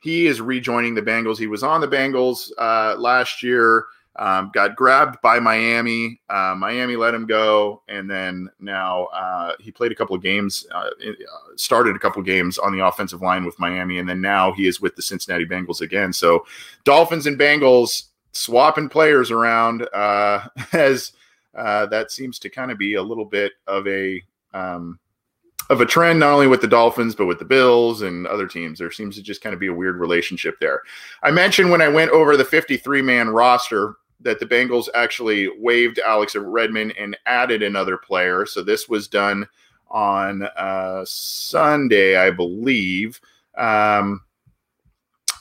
he 0.03 0.27
is 0.27 0.41
rejoining 0.41 0.93
the 0.93 1.01
Bengals. 1.01 1.37
He 1.37 1.47
was 1.47 1.63
on 1.63 1.79
the 1.79 1.87
Bengals 1.87 2.51
uh, 2.57 2.95
last 2.99 3.41
year, 3.41 3.85
Um, 4.17 4.51
got 4.53 4.75
grabbed 4.75 5.19
by 5.21 5.39
Miami. 5.39 6.21
Uh, 6.29 6.53
Miami 6.55 6.95
let 6.95 7.15
him 7.15 7.25
go, 7.25 7.81
and 7.87 8.07
then 8.11 8.47
now 8.59 9.05
uh, 9.05 9.53
he 9.59 9.71
played 9.71 9.91
a 9.91 9.95
couple 9.95 10.15
of 10.15 10.21
games, 10.21 10.67
uh, 10.71 10.89
uh 11.07 11.13
started 11.55 11.95
a 11.95 11.99
couple 11.99 12.19
of 12.19 12.25
games 12.25 12.59
on 12.59 12.77
the 12.77 12.85
offensive 12.85 13.21
line 13.21 13.43
with 13.43 13.57
Miami, 13.59 13.97
and 13.97 14.07
then 14.07 14.21
now 14.21 14.51
he 14.51 14.67
is 14.67 14.79
with 14.79 14.95
the 14.95 15.01
Cincinnati 15.01 15.45
Bengals 15.45 15.81
again. 15.81 16.13
So, 16.13 16.45
Dolphins 16.83 17.25
and 17.25 17.39
Bengals 17.39 18.09
swapping 18.33 18.89
players 18.89 19.31
around 19.31 19.87
uh, 19.93 20.47
as 20.73 21.13
that 21.53 22.11
seems 22.11 22.37
to 22.39 22.49
kind 22.49 22.71
of 22.71 22.77
be 22.77 22.95
a 22.95 23.01
little 23.01 23.25
bit 23.25 23.53
of 23.67 23.87
a 23.87 24.21
um, 24.53 24.99
of 25.73 25.81
a 25.81 25.85
trend, 25.85 26.19
not 26.19 26.31
only 26.31 26.47
with 26.47 26.61
the 26.61 26.67
Dolphins, 26.67 27.15
but 27.15 27.25
with 27.25 27.39
the 27.39 27.45
Bills 27.45 28.03
and 28.03 28.25
other 28.27 28.47
teams. 28.47 28.79
There 28.79 28.91
seems 28.91 29.15
to 29.15 29.23
just 29.23 29.41
kind 29.41 29.53
of 29.53 29.59
be 29.59 29.67
a 29.67 29.73
weird 29.73 29.97
relationship 29.97 30.59
there. 30.59 30.83
I 31.23 31.31
mentioned 31.31 31.71
when 31.71 31.81
I 31.81 31.89
went 31.89 32.11
over 32.11 32.37
the 32.37 32.45
53 32.45 33.01
man 33.01 33.29
roster 33.29 33.95
that 34.21 34.39
the 34.39 34.45
Bengals 34.45 34.87
actually 34.95 35.49
waived 35.59 35.99
Alex 35.99 36.35
Redmond 36.35 36.93
and 36.97 37.17
added 37.25 37.61
another 37.61 37.97
player. 37.97 38.45
So 38.45 38.63
this 38.63 38.87
was 38.87 39.07
done 39.07 39.47
on 39.89 40.43
uh, 40.43 41.03
Sunday, 41.05 42.15
I 42.15 42.31
believe. 42.31 43.19
Um, 43.57 44.21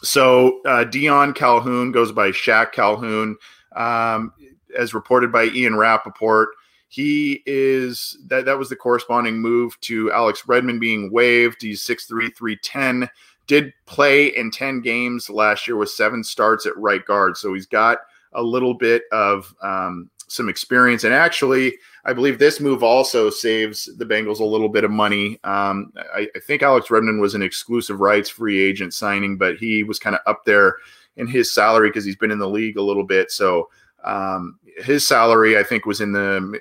so 0.02 0.60
uh, 0.64 0.84
Deion 0.84 1.34
Calhoun 1.34 1.92
goes 1.92 2.10
by 2.10 2.30
Shaq 2.30 2.72
Calhoun, 2.72 3.36
um, 3.76 4.32
as 4.76 4.94
reported 4.94 5.30
by 5.30 5.44
Ian 5.44 5.76
Rapoport. 5.76 6.48
He 6.92 7.42
is 7.46 8.18
that 8.26 8.44
that 8.44 8.58
was 8.58 8.68
the 8.68 8.76
corresponding 8.76 9.38
move 9.38 9.80
to 9.80 10.12
Alex 10.12 10.42
Redmond 10.46 10.78
being 10.78 11.10
waived. 11.10 11.62
He's 11.62 11.80
6'3, 11.80 12.36
310. 12.36 13.08
Did 13.46 13.72
play 13.86 14.26
in 14.26 14.50
10 14.50 14.82
games 14.82 15.30
last 15.30 15.66
year 15.66 15.78
with 15.78 15.88
seven 15.88 16.22
starts 16.22 16.66
at 16.66 16.76
right 16.76 17.02
guard. 17.06 17.38
So 17.38 17.54
he's 17.54 17.64
got 17.64 18.00
a 18.34 18.42
little 18.42 18.74
bit 18.74 19.04
of 19.10 19.54
um, 19.62 20.10
some 20.28 20.50
experience. 20.50 21.04
And 21.04 21.14
actually, 21.14 21.78
I 22.04 22.12
believe 22.12 22.38
this 22.38 22.60
move 22.60 22.82
also 22.82 23.30
saves 23.30 23.88
the 23.96 24.04
Bengals 24.04 24.40
a 24.40 24.44
little 24.44 24.68
bit 24.68 24.84
of 24.84 24.90
money. 24.90 25.40
Um, 25.44 25.94
I, 26.14 26.28
I, 26.36 26.40
think 26.40 26.62
Alex 26.62 26.90
Redmond 26.90 27.22
was 27.22 27.34
an 27.34 27.42
exclusive 27.42 28.00
rights 28.00 28.28
free 28.28 28.62
agent 28.62 28.92
signing, 28.92 29.38
but 29.38 29.56
he 29.56 29.82
was 29.82 29.98
kind 29.98 30.14
of 30.14 30.20
up 30.26 30.44
there 30.44 30.76
in 31.16 31.26
his 31.26 31.54
salary 31.54 31.88
because 31.88 32.04
he's 32.04 32.16
been 32.16 32.30
in 32.30 32.38
the 32.38 32.46
league 32.46 32.76
a 32.76 32.82
little 32.82 33.04
bit. 33.04 33.30
So 33.30 33.70
um, 34.04 34.58
his 34.78 35.06
salary, 35.06 35.58
I 35.58 35.62
think, 35.62 35.86
was 35.86 36.00
in 36.00 36.12
the 36.12 36.60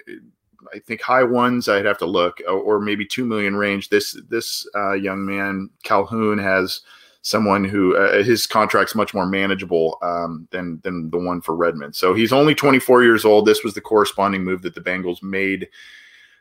I 0.73 0.79
think 0.79 1.01
high 1.01 1.23
ones. 1.23 1.67
I'd 1.67 1.85
have 1.85 1.97
to 1.99 2.05
look, 2.05 2.39
or 2.47 2.79
maybe 2.79 3.05
two 3.05 3.25
million 3.25 3.55
range. 3.55 3.89
This 3.89 4.19
this 4.29 4.67
uh, 4.75 4.93
young 4.93 5.25
man 5.25 5.69
Calhoun 5.83 6.37
has 6.37 6.81
someone 7.23 7.63
who 7.63 7.95
uh, 7.95 8.23
his 8.23 8.47
contract's 8.47 8.95
much 8.95 9.13
more 9.13 9.25
manageable 9.25 9.97
um, 10.01 10.47
than 10.51 10.79
than 10.83 11.09
the 11.09 11.17
one 11.17 11.41
for 11.41 11.55
Redmond. 11.55 11.95
So 11.95 12.13
he's 12.13 12.33
only 12.33 12.55
24 12.55 13.03
years 13.03 13.25
old. 13.25 13.45
This 13.45 13.63
was 13.63 13.73
the 13.73 13.81
corresponding 13.81 14.43
move 14.43 14.61
that 14.63 14.75
the 14.75 14.81
Bengals 14.81 15.21
made 15.21 15.67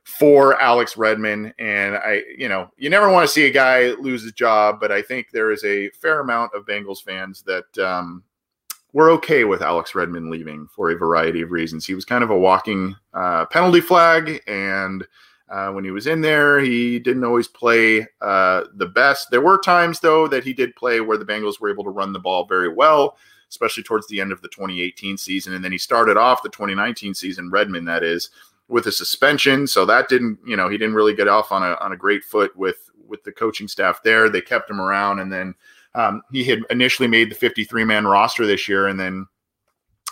for 0.05 0.61
Alex 0.61 0.97
Redmond. 0.97 1.55
And 1.59 1.97
I, 1.97 2.23
you 2.37 2.49
know, 2.49 2.71
you 2.77 2.89
never 2.91 3.11
want 3.11 3.27
to 3.27 3.33
see 3.33 3.47
a 3.47 3.51
guy 3.51 3.91
lose 3.93 4.23
his 4.23 4.33
job, 4.33 4.81
but 4.81 4.91
I 4.91 5.03
think 5.03 5.31
there 5.31 5.51
is 5.51 5.63
a 5.65 5.91
fair 5.91 6.21
amount 6.21 6.55
of 6.55 6.65
Bengals 6.65 7.03
fans 7.03 7.43
that 7.43 7.79
um, 7.79 8.23
we're 8.93 9.11
okay 9.13 9.45
with 9.45 9.63
Alex 9.63 9.95
Redmond 9.95 10.31
leaving 10.31 10.67
for 10.69 10.91
a 10.91 10.97
variety 10.97 11.43
of 11.43 11.51
reasons. 11.51 11.87
He 11.87 11.95
was 11.95 12.05
kind 12.05 12.25
of 12.25 12.31
a 12.31 12.39
walking 12.39 12.97
uh, 13.15 13.47
penalty 13.47 13.81
flag, 13.81 14.43
and 14.47 15.07
uh, 15.51 15.73
when 15.73 15.85
he 15.85 15.91
was 15.91 16.07
in 16.07 16.21
there, 16.21 16.61
he 16.61 16.99
didn't 16.99 17.25
always 17.25 17.49
play 17.49 18.07
uh, 18.21 18.65
the 18.75 18.87
best. 18.87 19.31
There 19.31 19.41
were 19.41 19.59
times, 19.59 19.99
though, 19.99 20.29
that 20.29 20.45
he 20.45 20.53
did 20.53 20.77
play 20.77 21.01
where 21.01 21.19
the 21.19 21.25
Bengals 21.25 21.61
were 21.61 21.71
able 21.71 21.85
to 21.85 21.91
run 21.91 22.13
the 22.13 22.21
ball 22.21 22.47
very 22.47 22.73
well, 22.73 23.17
especially 23.49 23.83
towards 23.83 24.07
the 24.07 24.21
end 24.21 24.31
of 24.31 24.41
the 24.43 24.49
2018 24.49 25.19
season. 25.19 25.55
And 25.55 25.65
then 25.65 25.73
he 25.73 25.79
started 25.79 26.17
off 26.17 26.45
the 26.45 26.51
2019 26.51 27.15
season, 27.15 27.51
Redmond, 27.51 27.89
that 27.89 28.05
is, 28.05 28.31
with 28.69 28.87
a 28.87 28.93
suspension. 28.93 29.67
So 29.67 29.85
that 29.87 30.09
didn't, 30.09 30.39
you 30.47 30.57
know, 30.57 30.69
he 30.69 30.79
didn't 30.79 30.95
really 30.95 31.17
get 31.17 31.27
off 31.27 31.51
on 31.51 31.65
a 31.65 31.75
on 31.81 31.93
a 31.93 31.97
great 31.97 32.23
foot 32.23 32.57
with 32.57 32.89
with 33.09 33.25
the 33.25 33.33
coaching 33.33 33.67
staff 33.67 34.05
there. 34.05 34.29
They 34.29 34.41
kept 34.41 34.71
him 34.71 34.81
around, 34.81 35.19
and 35.19 35.33
then 35.33 35.55
um, 35.95 36.23
he 36.33 36.45
had 36.45 36.61
initially 36.71 37.09
made 37.09 37.31
the 37.31 37.35
53 37.35 37.85
man 37.85 38.07
roster 38.07 38.47
this 38.47 38.69
year, 38.69 38.89
and 38.89 38.99
then 38.99 39.27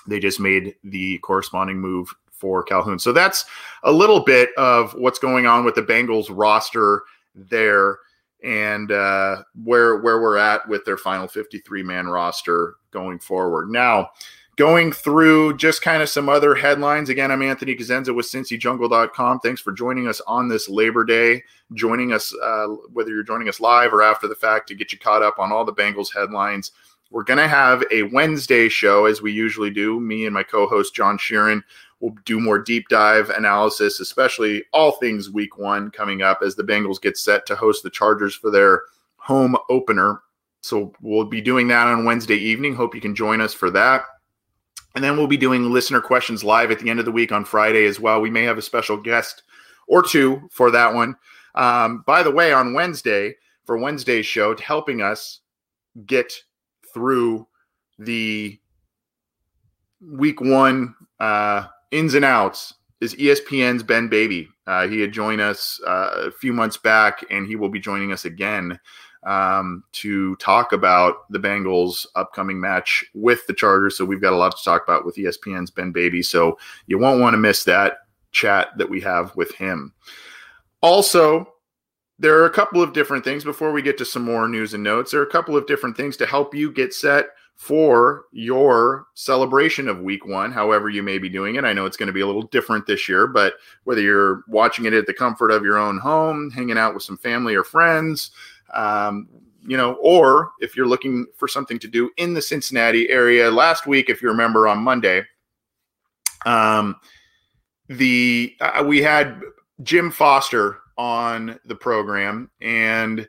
they 0.07 0.19
just 0.19 0.41
made 0.41 0.75
the 0.85 1.19
corresponding 1.19 1.79
move 1.79 2.13
for 2.31 2.63
Calhoun. 2.63 2.99
So 2.99 3.13
that's 3.13 3.45
a 3.83 3.93
little 3.93 4.21
bit 4.21 4.51
of 4.57 4.93
what's 4.95 5.19
going 5.19 5.47
on 5.47 5.65
with 5.65 5.75
the 5.75 5.83
Bengals 5.83 6.27
roster 6.31 7.03
there 7.35 7.99
and 8.43 8.93
uh, 8.93 9.43
where 9.65 9.99
where 9.99 10.21
we're 10.21 10.37
at 10.37 10.67
with 10.69 10.85
their 10.85 10.97
final 10.97 11.27
53 11.27 11.83
man 11.83 12.07
roster 12.07 12.77
going 12.91 13.19
forward. 13.19 13.71
Now, 13.71 14.11
going 14.59 14.91
through 14.91 15.57
just 15.57 15.83
kind 15.83 16.03
of 16.03 16.09
some 16.09 16.29
other 16.29 16.53
headlines. 16.53 17.09
Again, 17.09 17.31
I'm 17.31 17.43
Anthony 17.43 17.77
Cosenza 17.77 18.13
with 18.13 18.27
CincyJungle.com. 18.27 19.39
Thanks 19.39 19.61
for 19.61 19.71
joining 19.71 20.09
us 20.09 20.21
on 20.27 20.49
this 20.49 20.69
Labor 20.69 21.05
Day. 21.05 21.45
Joining 21.75 22.13
us, 22.13 22.35
uh, 22.43 22.67
whether 22.93 23.11
you're 23.11 23.23
joining 23.23 23.49
us 23.49 23.61
live 23.61 23.95
or 23.95 24.03
after 24.03 24.27
the 24.27 24.35
fact, 24.35 24.67
to 24.69 24.75
get 24.75 24.91
you 24.91 24.99
caught 24.99 25.23
up 25.23 25.39
on 25.39 25.53
all 25.53 25.65
the 25.65 25.73
Bengals 25.73 26.13
headlines. 26.13 26.73
We're 27.13 27.23
going 27.23 27.39
to 27.39 27.47
have 27.47 27.85
a 27.93 28.03
Wednesday 28.03 28.69
show 28.69 29.05
as 29.05 29.23
we 29.23 29.31
usually 29.31 29.71
do. 29.71 30.01
Me 30.01 30.27
and 30.27 30.35
my 30.35 30.43
co 30.43 30.67
host, 30.67 30.93
John 30.93 31.19
Sheeran, 31.19 31.63
will 32.01 32.17
do 32.25 32.41
more 32.41 32.59
deep 32.59 32.89
dive 32.89 33.31
analysis, 33.31 34.01
especially 34.01 34.65
all 34.73 34.93
things 34.93 35.31
week 35.31 35.57
one 35.57 35.93
coming 35.93 36.21
up 36.21 36.41
as 36.43 36.57
the 36.57 36.65
Bengals 36.65 37.01
get 37.01 37.17
set 37.17 37.47
to 37.47 37.55
host 37.55 37.85
the 37.85 37.91
Chargers 37.91 38.35
for 38.35 38.51
their 38.51 38.83
home 39.19 39.57
opener. 39.71 40.21
So 40.63 40.93
we'll 41.01 41.27
be 41.27 41.41
doing 41.41 41.69
that 41.69 41.87
on 41.87 42.05
Wednesday 42.05 42.37
evening. 42.37 42.75
Hope 42.75 42.97
you 42.97 43.01
can 43.01 43.15
join 43.15 43.41
us 43.41 43.55
for 43.55 43.71
that. 43.71 44.03
And 44.95 45.05
then 45.05 45.17
we'll 45.17 45.27
be 45.27 45.37
doing 45.37 45.71
listener 45.71 46.01
questions 46.01 46.43
live 46.43 46.71
at 46.71 46.79
the 46.79 46.91
end 46.91 46.99
of 46.99 47.05
the 47.05 47.13
week 47.13 47.31
on 47.31 47.45
Friday 47.45 47.85
as 47.87 48.01
well. 48.01 48.21
We 48.21 48.31
may 48.31 48.43
have 48.45 48.59
a 48.59 48.63
special 48.63 48.97
guest 48.97 49.43
or 49.87 50.03
two 50.03 50.49
for 50.51 50.71
that 50.71 50.95
one. 50.95 51.17
Um, 51.55 52.03
by 52.07 52.23
the 52.23 52.31
way, 52.31 52.53
on 52.53 52.75
Wednesday, 52.75 53.35
for 53.65 53.77
Wednesday's 53.77 54.27
show, 54.27 54.57
helping 54.57 55.03
us 55.03 55.41
get 56.07 56.33
through 56.93 57.47
the 57.99 58.59
week 60.01 60.41
one 60.41 60.95
uh, 61.21 61.67
ins 61.91 62.15
and 62.15 62.25
outs 62.25 62.75
is 63.01 63.15
ESPN's 63.15 63.83
Ben 63.83 64.09
Baby. 64.09 64.49
Uh, 64.67 64.87
he 64.89 65.01
had 65.01 65.13
joined 65.13 65.41
us 65.41 65.81
uh, 65.87 66.27
a 66.27 66.31
few 66.31 66.53
months 66.53 66.77
back, 66.77 67.25
and 67.31 67.47
he 67.47 67.57
will 67.57 67.69
be 67.69 67.81
joining 67.81 68.13
us 68.13 68.25
again 68.25 68.79
um, 69.25 69.85
to 69.93 70.37
talk 70.37 70.73
about 70.73 71.31
the 71.31 71.39
Bengals' 71.39 72.07
upcoming 72.15 72.61
match 72.61 73.05
with 73.15 73.47
the 73.47 73.55
Chargers. 73.55 73.97
So 73.97 74.05
we've 74.05 74.21
got 74.21 74.33
a 74.33 74.37
lot 74.37 74.57
to 74.57 74.65
talk 74.65 74.83
about 74.83 75.05
with 75.05 75.17
ESPN's 75.17 75.71
Ben 75.71 75.93
Baby. 75.93 76.23
So 76.23 76.59
you 76.87 76.99
won't 76.99 77.21
want 77.21 77.35
to 77.35 77.39
miss 77.39 77.65
that 77.65 77.99
chat 78.33 78.69
that 78.77 78.89
we 78.89 79.01
have 79.01 79.35
with 79.37 79.55
him. 79.55 79.93
Also, 80.81 81.53
there 82.19 82.39
are 82.39 82.47
a 82.47 82.51
couple 82.51 82.83
of 82.83 82.93
different 82.93 83.25
things 83.25 83.45
before 83.45 83.73
we 83.73 83.83
get 83.83 83.99
to 83.99 84.05
some 84.05 84.25
more 84.25 84.49
news 84.49 84.75
and 84.75 84.83
notes. 84.83 85.13
There 85.13 85.21
are 85.21 85.27
a 85.27 85.31
couple 85.31 85.57
of 85.57 85.67
different 85.67 85.97
things 85.97 86.17
to 86.19 86.27
help 86.27 86.55
you 86.55 86.73
get 86.73 86.93
set 86.93 87.27
for 87.59 88.27
your 88.31 89.07
celebration 89.15 89.89
of 89.89 90.01
week 90.01 90.25
one, 90.25 90.53
however 90.53 90.89
you 90.89 91.03
may 91.03 91.19
be 91.19 91.29
doing 91.29 91.57
it. 91.57 91.65
I 91.65 91.73
know 91.73 91.87
it's 91.87 91.97
going 91.97 92.07
to 92.07 92.13
be 92.13 92.21
a 92.21 92.27
little 92.27 92.43
different 92.43 92.87
this 92.87 93.09
year, 93.09 93.27
but 93.27 93.55
whether 93.83 94.01
you're 94.01 94.45
watching 94.47 94.85
it 94.85 94.93
at 94.93 95.07
the 95.07 95.13
comfort 95.13 95.51
of 95.51 95.65
your 95.65 95.77
own 95.77 95.99
home, 95.99 96.53
hanging 96.53 96.79
out 96.79 96.95
with 96.95 97.03
some 97.03 97.19
family 97.19 97.57
or 97.57 97.65
friends, 97.65 98.31
um, 98.75 99.29
you 99.67 99.77
know, 99.77 99.95
or 99.95 100.53
if 100.61 100.77
you're 100.77 100.87
looking 100.87 101.27
for 101.37 101.49
something 101.49 101.79
to 101.79 101.89
do 101.89 102.11
in 102.17 102.35
the 102.35 102.43
Cincinnati 102.43 103.11
area. 103.11 103.51
Last 103.51 103.87
week, 103.87 104.09
if 104.09 104.23
you 104.23 104.29
remember 104.29 104.67
on 104.69 104.79
Monday, 104.79 105.23
um, 106.47 106.97
the 107.89 108.55
uh, 108.61 108.85
we 108.87 109.03
had 109.03 109.41
Jim 109.83 110.11
Foster 110.11 110.79
on 110.97 111.59
the 111.65 111.75
program, 111.75 112.51
and 112.61 113.29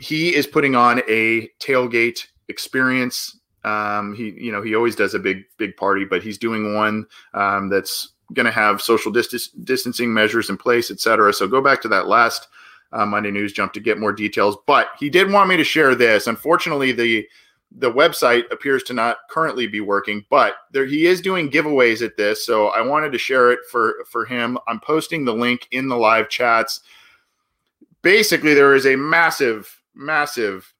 he 0.00 0.34
is 0.34 0.46
putting 0.46 0.74
on 0.74 1.00
a 1.08 1.48
tailgate 1.60 2.26
experience. 2.48 3.38
Um, 3.64 4.14
he, 4.14 4.30
you 4.30 4.52
know, 4.52 4.62
he 4.62 4.74
always 4.74 4.94
does 4.94 5.14
a 5.14 5.18
big, 5.18 5.44
big 5.58 5.76
party, 5.76 6.04
but 6.04 6.22
he's 6.22 6.38
doing 6.38 6.74
one 6.74 7.06
um, 7.34 7.68
that's 7.68 8.12
going 8.32 8.46
to 8.46 8.52
have 8.52 8.82
social 8.82 9.10
distance, 9.10 9.48
distancing 9.48 10.12
measures 10.12 10.50
in 10.50 10.56
place, 10.56 10.90
et 10.90 11.00
cetera. 11.00 11.32
So 11.32 11.48
go 11.48 11.60
back 11.60 11.80
to 11.82 11.88
that 11.88 12.06
last 12.06 12.48
uh, 12.96 13.06
Monday 13.06 13.30
News 13.30 13.52
Jump 13.52 13.72
to 13.74 13.80
get 13.80 14.00
more 14.00 14.12
details. 14.12 14.56
But 14.66 14.88
he 14.98 15.10
did 15.10 15.30
want 15.30 15.48
me 15.48 15.56
to 15.56 15.64
share 15.64 15.94
this. 15.94 16.26
Unfortunately, 16.26 16.92
the 16.92 17.26
the 17.78 17.92
website 17.92 18.50
appears 18.50 18.82
to 18.84 18.94
not 18.94 19.18
currently 19.28 19.66
be 19.66 19.80
working, 19.80 20.24
but 20.30 20.54
there 20.72 20.86
he 20.86 21.06
is 21.06 21.20
doing 21.20 21.50
giveaways 21.50 22.04
at 22.04 22.16
this. 22.16 22.46
So 22.46 22.68
I 22.68 22.80
wanted 22.80 23.12
to 23.12 23.18
share 23.18 23.52
it 23.52 23.58
for 23.70 24.04
for 24.10 24.24
him. 24.24 24.58
I'm 24.66 24.80
posting 24.80 25.24
the 25.24 25.34
link 25.34 25.68
in 25.70 25.88
the 25.88 25.96
live 25.96 26.28
chats. 26.28 26.80
Basically, 28.02 28.54
there 28.54 28.74
is 28.74 28.86
a 28.86 28.96
massive, 28.96 29.80
massive 29.94 30.72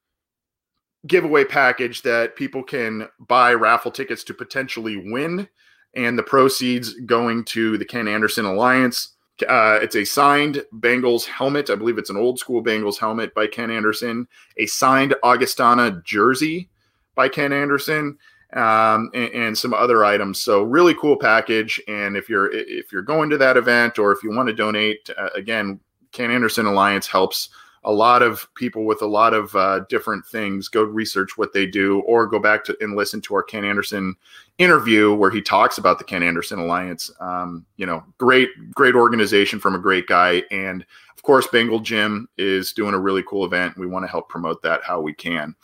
giveaway 1.06 1.44
package 1.44 2.02
that 2.02 2.36
people 2.36 2.62
can 2.62 3.08
buy 3.20 3.52
raffle 3.52 3.90
tickets 3.90 4.24
to 4.24 4.34
potentially 4.34 4.96
win, 4.96 5.48
and 5.94 6.18
the 6.18 6.22
proceeds 6.22 6.94
going 7.04 7.44
to 7.44 7.76
the 7.78 7.84
Ken 7.84 8.08
Anderson 8.08 8.44
Alliance. 8.44 9.15
Uh, 9.46 9.78
it's 9.82 9.96
a 9.96 10.04
signed 10.04 10.64
Bengals 10.76 11.26
helmet. 11.26 11.68
I 11.70 11.74
believe 11.74 11.98
it's 11.98 12.10
an 12.10 12.16
old 12.16 12.38
school 12.38 12.62
Bengals 12.62 12.98
helmet 12.98 13.34
by 13.34 13.46
Ken 13.46 13.70
Anderson, 13.70 14.26
a 14.56 14.66
signed 14.66 15.14
Augustana 15.22 16.00
jersey 16.04 16.70
by 17.14 17.28
Ken 17.28 17.52
Anderson, 17.52 18.18
um, 18.54 19.10
and, 19.14 19.32
and, 19.32 19.58
some 19.58 19.74
other 19.74 20.04
items. 20.04 20.40
So 20.40 20.62
really 20.62 20.94
cool 20.94 21.16
package. 21.16 21.80
And 21.88 22.16
if 22.16 22.28
you're 22.28 22.50
if 22.52 22.92
you're 22.92 23.02
going 23.02 23.28
to 23.30 23.38
that 23.38 23.56
event 23.56 23.98
or 23.98 24.12
if 24.12 24.22
you 24.22 24.30
want 24.30 24.48
to 24.48 24.54
donate, 24.54 25.10
uh, 25.18 25.30
again, 25.34 25.80
Ken 26.12 26.30
Anderson 26.30 26.66
Alliance 26.66 27.06
helps 27.06 27.50
a 27.86 27.92
lot 27.92 28.20
of 28.20 28.52
people 28.54 28.84
with 28.84 29.00
a 29.00 29.06
lot 29.06 29.32
of 29.32 29.54
uh, 29.54 29.80
different 29.88 30.26
things 30.26 30.68
go 30.68 30.82
research 30.82 31.38
what 31.38 31.52
they 31.52 31.64
do 31.66 32.00
or 32.00 32.26
go 32.26 32.40
back 32.40 32.64
to 32.64 32.76
and 32.80 32.96
listen 32.96 33.20
to 33.22 33.34
our 33.34 33.44
ken 33.44 33.64
anderson 33.64 34.14
interview 34.58 35.14
where 35.14 35.30
he 35.30 35.40
talks 35.40 35.78
about 35.78 35.98
the 35.98 36.04
ken 36.04 36.22
anderson 36.22 36.58
alliance. 36.58 37.10
Um, 37.20 37.64
you 37.76 37.86
know 37.86 38.04
great 38.18 38.50
great 38.74 38.96
organization 38.96 39.60
from 39.60 39.74
a 39.74 39.78
great 39.78 40.06
guy. 40.08 40.42
And 40.50 40.84
of 41.16 41.22
course 41.22 41.46
bengal 41.46 41.80
Jim 41.80 42.28
is 42.36 42.72
doing 42.72 42.92
a 42.92 42.98
really 42.98 43.22
cool 43.22 43.44
event. 43.44 43.78
We 43.78 43.86
want 43.86 44.04
to 44.04 44.10
help 44.10 44.28
promote 44.28 44.62
that 44.62 44.82
how 44.82 45.00
we 45.00 45.14
can. 45.14 45.54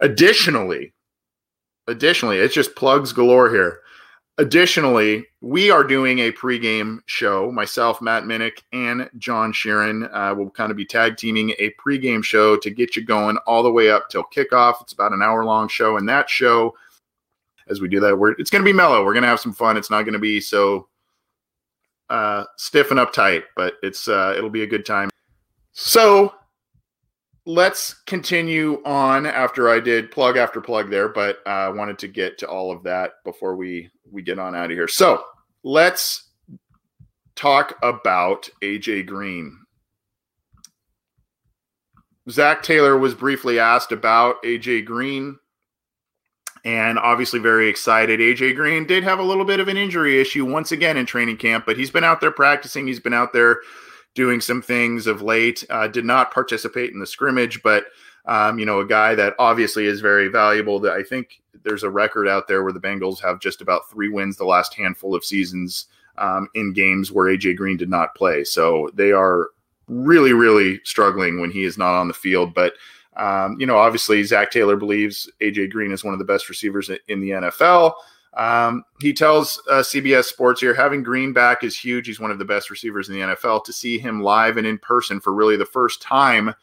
Additionally 0.00 0.92
additionally 1.88 2.38
it's 2.38 2.54
just 2.54 2.76
plugs 2.76 3.12
galore 3.12 3.50
here 3.50 3.80
Additionally, 4.38 5.26
we 5.42 5.70
are 5.70 5.84
doing 5.84 6.20
a 6.20 6.32
pregame 6.32 7.00
show. 7.04 7.52
Myself, 7.52 8.00
Matt 8.00 8.24
Minnick, 8.24 8.62
and 8.72 9.10
John 9.18 9.52
Sheeran 9.52 10.08
uh, 10.12 10.34
will 10.34 10.50
kind 10.50 10.70
of 10.70 10.76
be 10.76 10.86
tag 10.86 11.18
teaming 11.18 11.50
a 11.58 11.72
pregame 11.72 12.24
show 12.24 12.56
to 12.56 12.70
get 12.70 12.96
you 12.96 13.04
going 13.04 13.36
all 13.46 13.62
the 13.62 13.70
way 13.70 13.90
up 13.90 14.08
till 14.08 14.24
kickoff. 14.24 14.80
It's 14.80 14.94
about 14.94 15.12
an 15.12 15.22
hour 15.22 15.44
long 15.44 15.68
show, 15.68 15.98
and 15.98 16.08
that 16.08 16.30
show, 16.30 16.74
as 17.68 17.82
we 17.82 17.88
do 17.88 18.00
that, 18.00 18.18
we're, 18.18 18.32
it's 18.32 18.48
going 18.48 18.62
to 18.62 18.68
be 18.68 18.72
mellow. 18.72 19.04
We're 19.04 19.12
going 19.12 19.22
to 19.22 19.28
have 19.28 19.40
some 19.40 19.52
fun. 19.52 19.76
It's 19.76 19.90
not 19.90 20.02
going 20.02 20.14
to 20.14 20.18
be 20.18 20.40
so 20.40 20.88
uh, 22.08 22.44
stiff 22.56 22.90
and 22.90 23.00
uptight, 23.00 23.42
but 23.54 23.74
it's 23.82 24.08
uh, 24.08 24.34
it'll 24.36 24.50
be 24.50 24.62
a 24.62 24.66
good 24.66 24.86
time. 24.86 25.10
So 25.72 26.34
let's 27.46 27.94
continue 28.06 28.82
on 28.84 29.26
after 29.26 29.68
I 29.68 29.80
did 29.80 30.10
plug 30.10 30.36
after 30.36 30.60
plug 30.60 30.90
there, 30.90 31.08
but 31.08 31.38
I 31.46 31.66
uh, 31.66 31.72
wanted 31.72 31.98
to 32.00 32.08
get 32.08 32.38
to 32.38 32.48
all 32.48 32.70
of 32.70 32.82
that 32.84 33.12
before 33.24 33.56
we 33.56 33.90
we 34.10 34.22
get 34.22 34.38
on 34.38 34.54
out 34.54 34.70
of 34.70 34.76
here. 34.76 34.88
So 34.88 35.24
let's 35.64 36.30
talk 37.34 37.78
about 37.82 38.48
AJ 38.62 39.06
Green. 39.06 39.58
Zac 42.30 42.62
Taylor 42.62 42.96
was 42.96 43.14
briefly 43.14 43.58
asked 43.58 43.90
about 43.90 44.42
AJ 44.44 44.84
Green 44.84 45.38
and 46.64 46.98
obviously 46.98 47.40
very 47.40 47.68
excited. 47.68 48.20
AJ 48.20 48.54
Green 48.54 48.86
did 48.86 49.02
have 49.02 49.18
a 49.18 49.24
little 49.24 49.44
bit 49.44 49.58
of 49.58 49.66
an 49.66 49.76
injury 49.76 50.20
issue 50.20 50.44
once 50.44 50.70
again 50.70 50.96
in 50.96 51.06
training 51.06 51.36
camp, 51.36 51.66
but 51.66 51.76
he's 51.76 51.90
been 51.90 52.04
out 52.04 52.20
there 52.20 52.30
practicing. 52.30 52.86
He's 52.86 53.00
been 53.00 53.14
out 53.14 53.32
there 53.32 53.60
doing 54.14 54.40
some 54.40 54.62
things 54.62 55.06
of 55.06 55.22
late. 55.22 55.64
Uh, 55.70 55.88
did 55.88 56.04
not 56.04 56.32
participate 56.32 56.92
in 56.92 56.98
the 56.98 57.06
scrimmage, 57.06 57.62
but 57.62 57.86
um, 58.26 58.58
you 58.58 58.66
know, 58.66 58.80
a 58.80 58.86
guy 58.86 59.14
that 59.14 59.34
obviously 59.38 59.86
is 59.86 60.00
very 60.00 60.28
valuable. 60.28 60.78
That 60.80 60.92
I 60.92 61.02
think 61.02 61.42
there's 61.64 61.82
a 61.82 61.90
record 61.90 62.28
out 62.28 62.48
there 62.48 62.62
where 62.62 62.72
the 62.72 62.80
Bengals 62.80 63.20
have 63.20 63.40
just 63.40 63.60
about 63.60 63.90
three 63.90 64.08
wins 64.08 64.36
the 64.36 64.44
last 64.44 64.74
handful 64.74 65.14
of 65.14 65.24
seasons 65.24 65.86
um, 66.18 66.48
in 66.54 66.72
games 66.72 67.10
where 67.10 67.26
AJ 67.26 67.56
Green 67.56 67.76
did 67.76 67.90
not 67.90 68.14
play. 68.14 68.44
So 68.44 68.90
they 68.94 69.12
are 69.12 69.48
really, 69.88 70.32
really 70.32 70.80
struggling 70.84 71.40
when 71.40 71.50
he 71.50 71.64
is 71.64 71.78
not 71.78 71.98
on 71.98 72.08
the 72.08 72.14
field. 72.14 72.54
But 72.54 72.74
um, 73.16 73.56
you 73.60 73.66
know, 73.66 73.76
obviously, 73.76 74.22
Zac 74.22 74.50
Taylor 74.50 74.76
believes 74.76 75.30
AJ 75.40 75.70
Green 75.70 75.92
is 75.92 76.04
one 76.04 76.14
of 76.14 76.18
the 76.18 76.24
best 76.24 76.48
receivers 76.48 76.90
in 77.08 77.20
the 77.20 77.30
NFL. 77.30 77.92
Um, 78.34 78.84
he 79.00 79.12
tells 79.12 79.60
uh, 79.70 79.80
CBS 79.80 80.24
Sports 80.24 80.60
here 80.60 80.74
having 80.74 81.02
Green 81.02 81.32
back 81.32 81.62
is 81.62 81.78
huge. 81.78 82.06
He's 82.06 82.20
one 82.20 82.30
of 82.30 82.38
the 82.38 82.44
best 82.44 82.70
receivers 82.70 83.08
in 83.08 83.14
the 83.14 83.20
NFL. 83.20 83.64
To 83.64 83.72
see 83.72 83.98
him 83.98 84.22
live 84.22 84.56
and 84.56 84.66
in 84.66 84.78
person 84.78 85.20
for 85.20 85.34
really 85.34 85.56
the 85.56 85.66
first 85.66 86.00
time, 86.00 86.54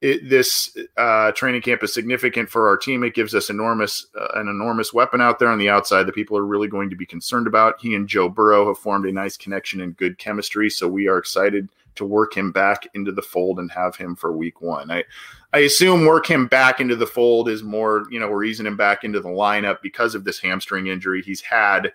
it, 0.00 0.28
this 0.28 0.76
uh, 0.96 1.32
training 1.32 1.62
camp 1.62 1.82
is 1.82 1.92
significant 1.92 2.48
for 2.48 2.68
our 2.68 2.76
team. 2.76 3.02
It 3.02 3.14
gives 3.14 3.34
us 3.34 3.50
enormous 3.50 4.06
uh, 4.18 4.28
an 4.34 4.46
enormous 4.46 4.92
weapon 4.92 5.20
out 5.20 5.38
there 5.38 5.48
on 5.48 5.58
the 5.58 5.70
outside 5.70 6.04
that 6.04 6.14
people 6.14 6.36
are 6.36 6.46
really 6.46 6.68
going 6.68 6.90
to 6.90 6.96
be 6.96 7.06
concerned 7.06 7.46
about. 7.46 7.80
He 7.80 7.94
and 7.94 8.06
Joe 8.06 8.28
Burrow 8.28 8.68
have 8.68 8.78
formed 8.78 9.06
a 9.06 9.12
nice 9.12 9.36
connection 9.36 9.80
and 9.80 9.96
good 9.96 10.18
chemistry, 10.18 10.70
so 10.70 10.86
we 10.86 11.08
are 11.08 11.18
excited 11.18 11.68
to 11.96 12.04
work 12.04 12.36
him 12.36 12.52
back 12.52 12.88
into 12.94 13.12
the 13.12 13.22
fold 13.22 13.58
and 13.58 13.70
have 13.70 13.96
him 13.96 14.16
for 14.16 14.32
week 14.36 14.60
one. 14.60 14.90
I, 14.90 15.04
I 15.52 15.60
assume 15.60 16.06
work 16.06 16.28
him 16.28 16.46
back 16.46 16.80
into 16.80 16.96
the 16.96 17.06
fold 17.06 17.48
is 17.48 17.62
more, 17.62 18.04
you 18.10 18.20
know, 18.20 18.28
we're 18.28 18.44
easing 18.44 18.66
him 18.66 18.76
back 18.76 19.04
into 19.04 19.20
the 19.20 19.28
lineup 19.28 19.78
because 19.82 20.14
of 20.14 20.24
this 20.24 20.38
hamstring 20.38 20.86
injury 20.86 21.22
he's 21.22 21.40
had 21.40 21.92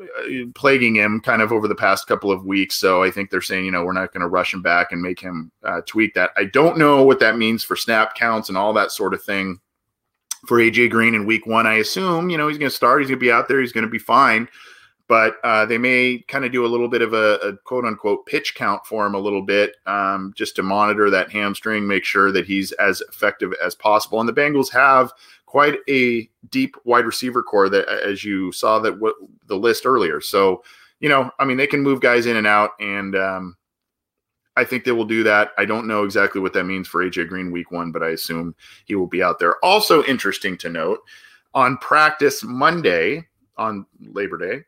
uh, 0.00 0.46
plaguing 0.54 0.94
him 0.94 1.20
kind 1.20 1.42
of 1.42 1.52
over 1.52 1.68
the 1.68 1.74
past 1.74 2.06
couple 2.06 2.32
of 2.32 2.44
weeks. 2.44 2.76
So 2.76 3.02
I 3.02 3.10
think 3.10 3.30
they're 3.30 3.40
saying, 3.40 3.64
you 3.64 3.70
know, 3.70 3.84
we're 3.84 3.92
not 3.92 4.12
going 4.12 4.22
to 4.22 4.28
rush 4.28 4.54
him 4.54 4.62
back 4.62 4.92
and 4.92 5.02
make 5.02 5.20
him 5.20 5.52
uh, 5.62 5.82
tweak 5.86 6.14
that. 6.14 6.30
I 6.36 6.44
don't 6.44 6.78
know 6.78 7.02
what 7.02 7.20
that 7.20 7.36
means 7.36 7.62
for 7.62 7.76
snap 7.76 8.14
counts 8.14 8.48
and 8.48 8.58
all 8.58 8.72
that 8.72 8.92
sort 8.92 9.14
of 9.14 9.22
thing 9.22 9.60
for 10.46 10.58
AJ 10.58 10.90
Green 10.90 11.14
in 11.14 11.26
week 11.26 11.46
one. 11.46 11.66
I 11.66 11.74
assume, 11.74 12.30
you 12.30 12.38
know, 12.38 12.48
he's 12.48 12.58
going 12.58 12.70
to 12.70 12.76
start, 12.76 13.00
he's 13.00 13.08
going 13.08 13.18
to 13.18 13.24
be 13.24 13.30
out 13.30 13.48
there, 13.48 13.60
he's 13.60 13.72
going 13.72 13.84
to 13.84 13.90
be 13.90 13.98
fine 13.98 14.48
but 15.12 15.36
uh, 15.44 15.66
they 15.66 15.76
may 15.76 16.24
kind 16.26 16.42
of 16.42 16.52
do 16.52 16.64
a 16.64 16.66
little 16.66 16.88
bit 16.88 17.02
of 17.02 17.12
a, 17.12 17.34
a, 17.42 17.54
quote 17.64 17.84
unquote 17.84 18.24
pitch 18.24 18.54
count 18.54 18.80
for 18.86 19.04
him 19.04 19.14
a 19.14 19.18
little 19.18 19.42
bit 19.42 19.76
um, 19.84 20.32
just 20.34 20.56
to 20.56 20.62
monitor 20.62 21.10
that 21.10 21.30
hamstring, 21.30 21.86
make 21.86 22.02
sure 22.02 22.32
that 22.32 22.46
he's 22.46 22.72
as 22.72 23.02
effective 23.02 23.52
as 23.62 23.74
possible. 23.74 24.20
And 24.20 24.26
the 24.26 24.32
Bengals 24.32 24.72
have 24.72 25.12
quite 25.44 25.80
a 25.86 26.30
deep 26.48 26.76
wide 26.84 27.04
receiver 27.04 27.42
corps 27.42 27.68
that, 27.68 27.86
as 27.90 28.24
you 28.24 28.52
saw 28.52 28.78
that 28.78 28.92
w- 28.92 29.28
the 29.48 29.54
list 29.54 29.84
earlier. 29.84 30.22
So, 30.22 30.64
you 31.00 31.10
know, 31.10 31.30
I 31.38 31.44
mean, 31.44 31.58
they 31.58 31.66
can 31.66 31.82
move 31.82 32.00
guys 32.00 32.24
in 32.24 32.38
and 32.38 32.46
out, 32.46 32.70
and 32.80 33.14
um, 33.14 33.58
I 34.56 34.64
think 34.64 34.84
they 34.84 34.92
will 34.92 35.04
do 35.04 35.22
that. 35.24 35.50
I 35.58 35.66
don't 35.66 35.86
know 35.86 36.04
exactly 36.04 36.40
what 36.40 36.54
that 36.54 36.64
means 36.64 36.88
for 36.88 37.04
AJ 37.04 37.28
Green 37.28 37.52
week 37.52 37.70
one, 37.70 37.92
but 37.92 38.02
I 38.02 38.12
assume 38.12 38.54
he 38.86 38.94
will 38.94 39.08
be 39.08 39.22
out 39.22 39.38
there. 39.38 39.62
Also, 39.62 40.02
interesting 40.04 40.56
to 40.56 40.70
note 40.70 41.00
on 41.52 41.76
practice 41.76 42.42
Monday 42.42 43.28
on 43.58 43.84
Labor 44.00 44.38
Day 44.38 44.64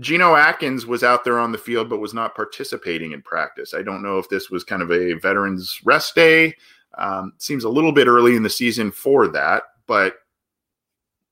Geno 0.00 0.34
Atkins 0.34 0.86
was 0.86 1.02
out 1.02 1.24
there 1.24 1.38
on 1.38 1.52
the 1.52 1.58
field 1.58 1.88
but 1.88 2.00
was 2.00 2.14
not 2.14 2.34
participating 2.34 3.12
in 3.12 3.22
practice. 3.22 3.74
I 3.74 3.82
don't 3.82 4.02
know 4.02 4.18
if 4.18 4.28
this 4.28 4.50
was 4.50 4.64
kind 4.64 4.82
of 4.82 4.90
a 4.90 5.14
veterans 5.14 5.80
rest 5.84 6.14
day. 6.14 6.54
Um, 6.98 7.32
seems 7.38 7.64
a 7.64 7.68
little 7.68 7.92
bit 7.92 8.06
early 8.06 8.36
in 8.36 8.42
the 8.42 8.50
season 8.50 8.90
for 8.90 9.28
that, 9.28 9.62
but 9.86 10.16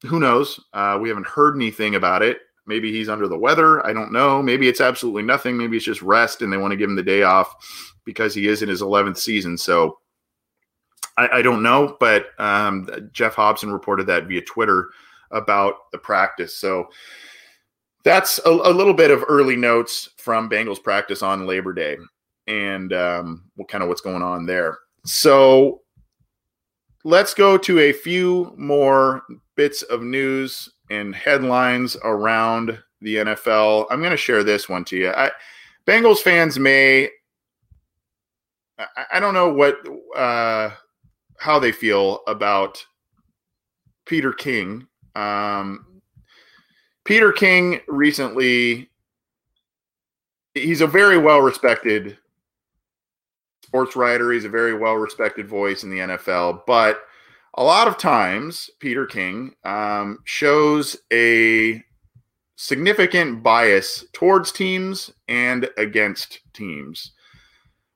who 0.07 0.21
knows? 0.21 0.59
Uh, 0.73 0.99
we 1.01 1.09
haven't 1.09 1.27
heard 1.27 1.57
anything 1.57 1.95
about 1.95 2.23
it. 2.23 2.39
Maybe 2.67 2.93
he's 2.93 3.09
under 3.09 3.29
the 3.29 3.39
weather. 3.39 3.85
I 3.85 3.93
don't 3.93 4.13
know. 4.13 4.43
Maybe 4.43 4.69
it's 4.69 4.81
absolutely 4.81 5.23
nothing. 5.23 5.57
Maybe 5.57 5.77
it's 5.77 5.85
just 5.85 6.03
rest 6.03 6.43
and 6.43 6.53
they 6.53 6.57
want 6.57 6.71
to 6.71 6.77
give 6.77 6.89
him 6.89 6.97
the 6.97 7.03
day 7.03 7.23
off 7.23 7.55
because 8.05 8.35
he 8.35 8.47
is 8.47 8.63
in 8.63 8.69
his 8.69 8.83
11th 8.83 9.19
season. 9.19 9.59
So 9.59 9.99
I, 11.17 11.29
I 11.39 11.43
don't 11.43 11.63
know. 11.63 11.97
But 11.99 12.29
um, 12.39 12.89
Geoff 13.13 13.35
Hobson 13.35 13.73
reported 13.73 14.07
that 14.07 14.27
via 14.27 14.43
Twitter 14.43 14.91
about 15.31 15.91
the 15.93 15.99
practice. 15.99 16.57
So 16.57 16.89
that's 18.03 18.39
a, 18.47 18.51
a, 18.51 18.73
little 18.73 18.95
bit 18.95 19.11
of 19.11 19.25
early 19.29 19.57
notes 19.57 20.11
from 20.17 20.49
Bengals 20.49 20.83
practice 20.83 21.23
on 21.23 21.47
Labor 21.47 21.73
Day 21.73 21.99
and 22.47 22.93
um, 22.93 23.45
what 23.57 23.69
kind 23.69 23.83
of 23.83 23.89
what's 23.89 24.01
going 24.01 24.23
on 24.23 24.47
there. 24.47 24.79
So 25.05 25.83
let's 27.05 27.35
go 27.35 27.59
to 27.59 27.79
a 27.79 27.93
few 27.93 28.55
more 28.57 29.23
bits 29.57 29.83
of 29.83 30.03
news 30.03 30.69
and 30.91 31.15
headlines 31.15 31.97
around 32.05 32.79
the 33.01 33.17
NFL. 33.17 33.87
I'm 33.91 34.01
going 34.01 34.11
to 34.11 34.17
share 34.17 34.45
this 34.45 34.69
one 34.69 34.85
to 34.87 34.97
you. 34.97 35.11
I, 35.11 35.31
Bengals 35.87 36.19
fans 36.19 36.59
may, 36.59 37.09
I, 38.79 39.05
I 39.15 39.21
don't 39.21 39.35
know 39.35 39.53
what, 39.53 39.77
uh, 40.17 40.71
how 41.39 41.59
they 41.59 41.73
feel 41.73 42.21
about 42.27 42.85
Peter 44.07 44.33
King. 44.33 44.87
Um, 45.15 45.87
Peter 47.11 47.33
King 47.33 47.81
recently, 47.89 48.89
he's 50.55 50.81
a 50.81 50.87
very 50.87 51.19
well 51.19 51.41
respected 51.41 52.17
sports 53.65 53.97
writer. 53.97 54.31
He's 54.31 54.45
a 54.45 54.49
very 54.49 54.79
well 54.79 54.95
respected 54.95 55.49
voice 55.49 55.83
in 55.83 55.91
the 55.91 55.99
NFL. 55.99 56.63
But 56.69 57.01
a 57.55 57.65
lot 57.65 57.89
of 57.89 57.99
times, 57.99 58.71
Peter 58.79 59.07
King 59.07 59.57
um, 59.65 60.21
shows 60.23 60.99
a 61.13 61.83
significant 62.55 63.43
bias 63.43 64.05
towards 64.13 64.53
teams 64.53 65.11
and 65.27 65.69
against 65.77 66.39
teams. 66.53 67.11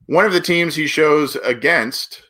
One 0.06 0.26
of 0.26 0.32
the 0.32 0.40
teams 0.40 0.74
he 0.74 0.88
shows 0.88 1.36
against 1.36 2.20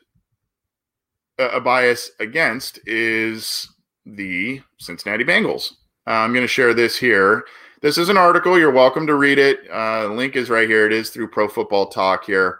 a 1.39 1.59
bias 1.59 2.11
against 2.19 2.79
is 2.85 3.67
the 4.05 4.61
Cincinnati 4.77 5.23
Bengals. 5.23 5.71
Uh, 6.07 6.11
I'm 6.11 6.33
going 6.33 6.43
to 6.43 6.47
share 6.47 6.73
this 6.73 6.97
here. 6.97 7.45
This 7.81 7.97
is 7.97 8.09
an 8.09 8.17
article. 8.17 8.57
You're 8.57 8.71
welcome 8.71 9.07
to 9.07 9.15
read 9.15 9.37
it. 9.37 9.59
Uh, 9.71 10.07
link 10.07 10.35
is 10.35 10.49
right 10.49 10.69
here. 10.69 10.85
It 10.85 10.93
is 10.93 11.09
through 11.09 11.29
Pro 11.29 11.47
Football 11.47 11.87
Talk 11.87 12.25
here. 12.25 12.59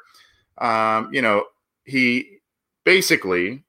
Um, 0.58 1.10
you 1.14 1.22
know, 1.22 1.46
he 1.84 2.40
basically 2.84 3.64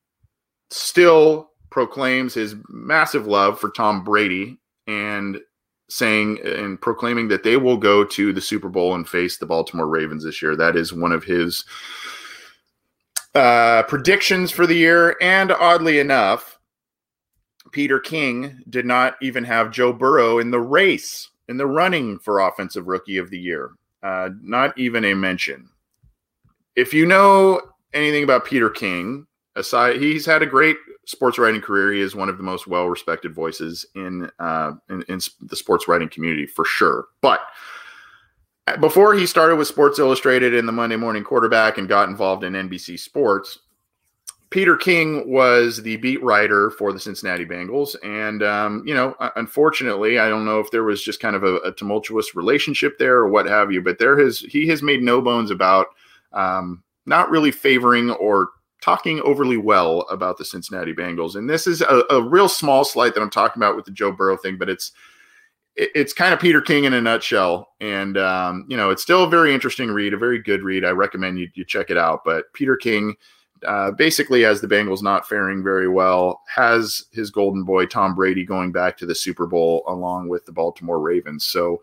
still 0.71 1.51
proclaims 1.71 2.35
his 2.35 2.55
massive 2.69 3.27
love 3.27 3.61
for 3.61 3.71
Tom 3.71 4.03
Brady 4.05 4.59
and 4.87 5.39
saying 5.89 6.41
and 6.45 6.81
proclaiming 6.81 7.29
that 7.29 7.43
they 7.43 7.57
will 7.57 7.77
go 7.77 8.05
to 8.05 8.33
the 8.33 8.41
Super 8.41 8.69
Bowl 8.69 8.95
and 8.95 9.09
face 9.09 9.39
the 9.39 9.47
Baltimore 9.47 9.87
Ravens 9.87 10.25
this 10.25 10.43
year. 10.43 10.57
That 10.57 10.77
is 10.77 10.93
one 10.93 11.12
of 11.12 11.25
his 11.25 11.65
uh, 13.35 13.83
predictions 13.85 14.51
for 14.51 14.67
the 14.67 14.75
year. 14.75 15.17
And 15.21 15.53
oddly 15.53 15.99
enough, 15.99 16.56
Peter 17.72 17.98
King 17.98 18.62
did 18.68 18.87
not 18.87 19.16
even 19.20 19.44
have 19.44 19.70
Joe 19.70 19.92
Burrow 19.92 20.38
in 20.38 20.50
the 20.50 20.61
race, 20.61 21.31
in 21.48 21.57
the 21.57 21.66
running 21.66 22.18
for 22.18 22.40
Offensive 22.40 22.87
Rookie 22.87 23.18
of 23.18 23.31
the 23.31 23.38
Year. 23.38 23.72
Uh, 24.02 24.31
not 24.40 24.76
even 24.79 25.05
a 25.05 25.14
mention. 25.14 25.68
If 26.76 26.92
you 26.92 27.07
know 27.07 27.61
anything 27.92 28.24
about 28.24 28.44
Peter 28.44 28.70
King, 28.70 29.26
aside, 29.57 29.96
he's 30.00 30.26
had 30.26 30.42
a 30.42 30.46
great 30.46 30.76
sports 31.07 31.38
writing 31.38 31.61
career. 31.61 31.92
He 31.92 32.00
is 32.00 32.14
one 32.14 32.29
of 32.29 32.37
the 32.37 32.42
most 32.42 32.66
well 32.66 32.87
respected 32.87 33.35
voices 33.35 33.87
in, 33.94 34.31
uh, 34.38 34.72
in, 34.90 35.02
in 35.09 35.20
the 35.40 35.57
sports 35.57 35.88
writing 35.88 36.09
community 36.09 36.46
for 36.46 36.64
sure. 36.64 37.07
But 37.20 37.40
before 38.81 39.14
he 39.14 39.26
started 39.26 39.57
with 39.57 39.68
Sports 39.68 39.98
Illustrated 39.98 40.55
and 40.55 40.66
the 40.66 40.72
Monday 40.72 40.96
Morning 40.96 41.22
Quarterback 41.24 41.79
and 41.79 41.88
got 41.88 42.09
involved 42.09 42.42
in 42.44 42.52
NBC 42.55 42.98
Sports, 42.98 43.61
Peter 44.57 44.75
King 44.75 45.31
was 45.31 45.83
the 45.83 45.99
beat 45.99 46.23
writer 46.23 46.71
for 46.71 46.90
the 46.90 46.99
Cincinnati 46.99 47.45
Bengals. 47.45 47.95
And, 48.03 48.42
um, 48.42 48.83
you 48.87 48.95
know, 48.95 49.14
unfortunately, 49.37 50.19
I 50.19 50.31
don't 50.31 50.47
know 50.47 50.61
if 50.61 50.71
there 50.71 50.83
was 50.83 51.03
just 51.03 51.21
kind 51.21 51.37
of 51.37 51.45
a, 51.45 51.57
a, 51.57 51.73
tumultuous 51.73 52.35
relationship 52.35 52.97
there 52.99 53.16
or 53.16 53.29
what 53.29 53.45
have 53.45 53.71
you, 53.71 53.83
but 53.83 53.99
there 53.99 54.19
has, 54.19 54.38
he 54.38 54.66
has 54.69 54.83
made 54.83 55.03
no 55.03 55.21
bones 55.21 55.51
about 55.51 55.88
um, 56.33 56.83
not 57.05 57.29
really 57.29 57.51
favoring 57.51 58.12
or 58.12 58.49
talking 58.81 59.21
overly 59.21 59.59
well 59.59 60.07
about 60.11 60.38
the 60.38 60.45
Cincinnati 60.47 60.95
Bengals. 60.95 61.37
And 61.37 61.51
this 61.51 61.66
is 61.66 61.83
a, 61.83 62.05
a 62.09 62.23
real 62.23 62.49
small 62.49 62.83
slight 62.83 63.12
that 63.12 63.21
I'm 63.21 63.29
talking 63.29 63.62
about 63.62 63.77
with 63.77 63.85
the 63.85 63.90
Joe 63.90 64.11
Burrow 64.11 64.38
thing, 64.38 64.57
but 64.57 64.71
it's, 64.71 64.92
it's 65.75 66.14
kind 66.14 66.33
of 66.33 66.40
Peter 66.40 66.62
King 66.62 66.85
in 66.85 66.95
a 66.95 67.01
nutshell. 67.03 67.75
And, 67.83 68.16
um, 68.16 68.64
you 68.71 68.79
know, 68.79 68.88
it's 68.88 69.03
still 69.03 69.25
a 69.25 69.29
very 69.29 69.53
interesting 69.53 69.90
read, 69.90 70.14
a 70.14 70.16
very 70.16 70.38
good 70.38 70.62
read. 70.62 70.83
I 70.83 70.92
recommend 70.92 71.38
you, 71.38 71.51
you 71.53 71.66
check 71.66 71.90
it 71.90 71.99
out. 71.99 72.23
But 72.25 72.51
Peter 72.55 72.75
King, 72.75 73.16
uh, 73.66 73.90
basically, 73.92 74.45
as 74.45 74.61
the 74.61 74.66
Bengals 74.66 75.03
not 75.03 75.29
faring 75.29 75.62
very 75.62 75.88
well, 75.88 76.42
has 76.55 77.05
his 77.12 77.31
golden 77.31 77.64
boy 77.64 77.87
Tom 77.87 78.14
Brady 78.14 78.45
going 78.45 78.73
back 78.73 78.97
to 78.99 79.07
the 79.07 79.14
Super 79.14 79.47
Bowl 79.47 79.85
along 79.87 80.29
with 80.29 80.45
the 80.47 80.53
Baltimore 80.53 81.01
Ravens. 81.01 81.45
So, 81.45 81.83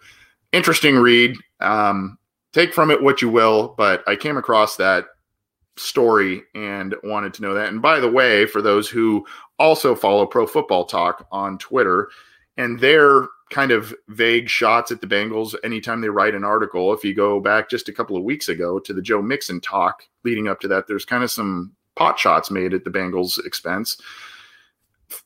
interesting 0.51 0.97
read. 0.97 1.37
Um, 1.59 2.17
take 2.51 2.73
from 2.73 2.91
it 2.91 3.01
what 3.01 3.21
you 3.21 3.29
will, 3.29 3.75
but 3.77 4.03
I 4.07 4.15
came 4.15 4.37
across 4.37 4.75
that 4.77 5.05
story 5.75 6.43
and 6.53 6.95
wanted 7.03 7.33
to 7.35 7.41
know 7.41 7.53
that. 7.53 7.69
And 7.69 7.81
by 7.81 7.99
the 7.99 8.11
way, 8.11 8.45
for 8.45 8.61
those 8.61 8.89
who 8.89 9.25
also 9.59 9.95
follow 9.95 10.25
Pro 10.25 10.45
Football 10.45 10.85
Talk 10.85 11.27
on 11.31 11.57
Twitter, 11.57 12.09
and 12.57 12.79
their 12.79 13.27
kind 13.53 13.71
of 13.71 13.93
vague 14.09 14.49
shots 14.49 14.91
at 14.91 14.99
the 14.99 15.07
Bengals 15.07 15.53
anytime 15.63 16.01
they 16.01 16.09
write 16.09 16.33
an 16.33 16.43
article. 16.43 16.91
If 16.91 17.05
you 17.05 17.13
go 17.13 17.39
back 17.39 17.69
just 17.69 17.87
a 17.87 17.93
couple 17.93 18.17
of 18.17 18.23
weeks 18.23 18.49
ago 18.49 18.79
to 18.79 18.93
the 18.93 19.01
Joe 19.01 19.21
Mixon 19.21 19.61
talk 19.61 20.03
leading 20.23 20.47
up 20.47 20.59
to 20.61 20.67
that, 20.69 20.87
there's 20.87 21.05
kind 21.05 21.23
of 21.23 21.29
some 21.29 21.73
pot 21.95 22.17
shots 22.17 22.49
made 22.49 22.73
at 22.73 22.83
the 22.83 22.89
Bengals' 22.89 23.37
expense. 23.45 23.97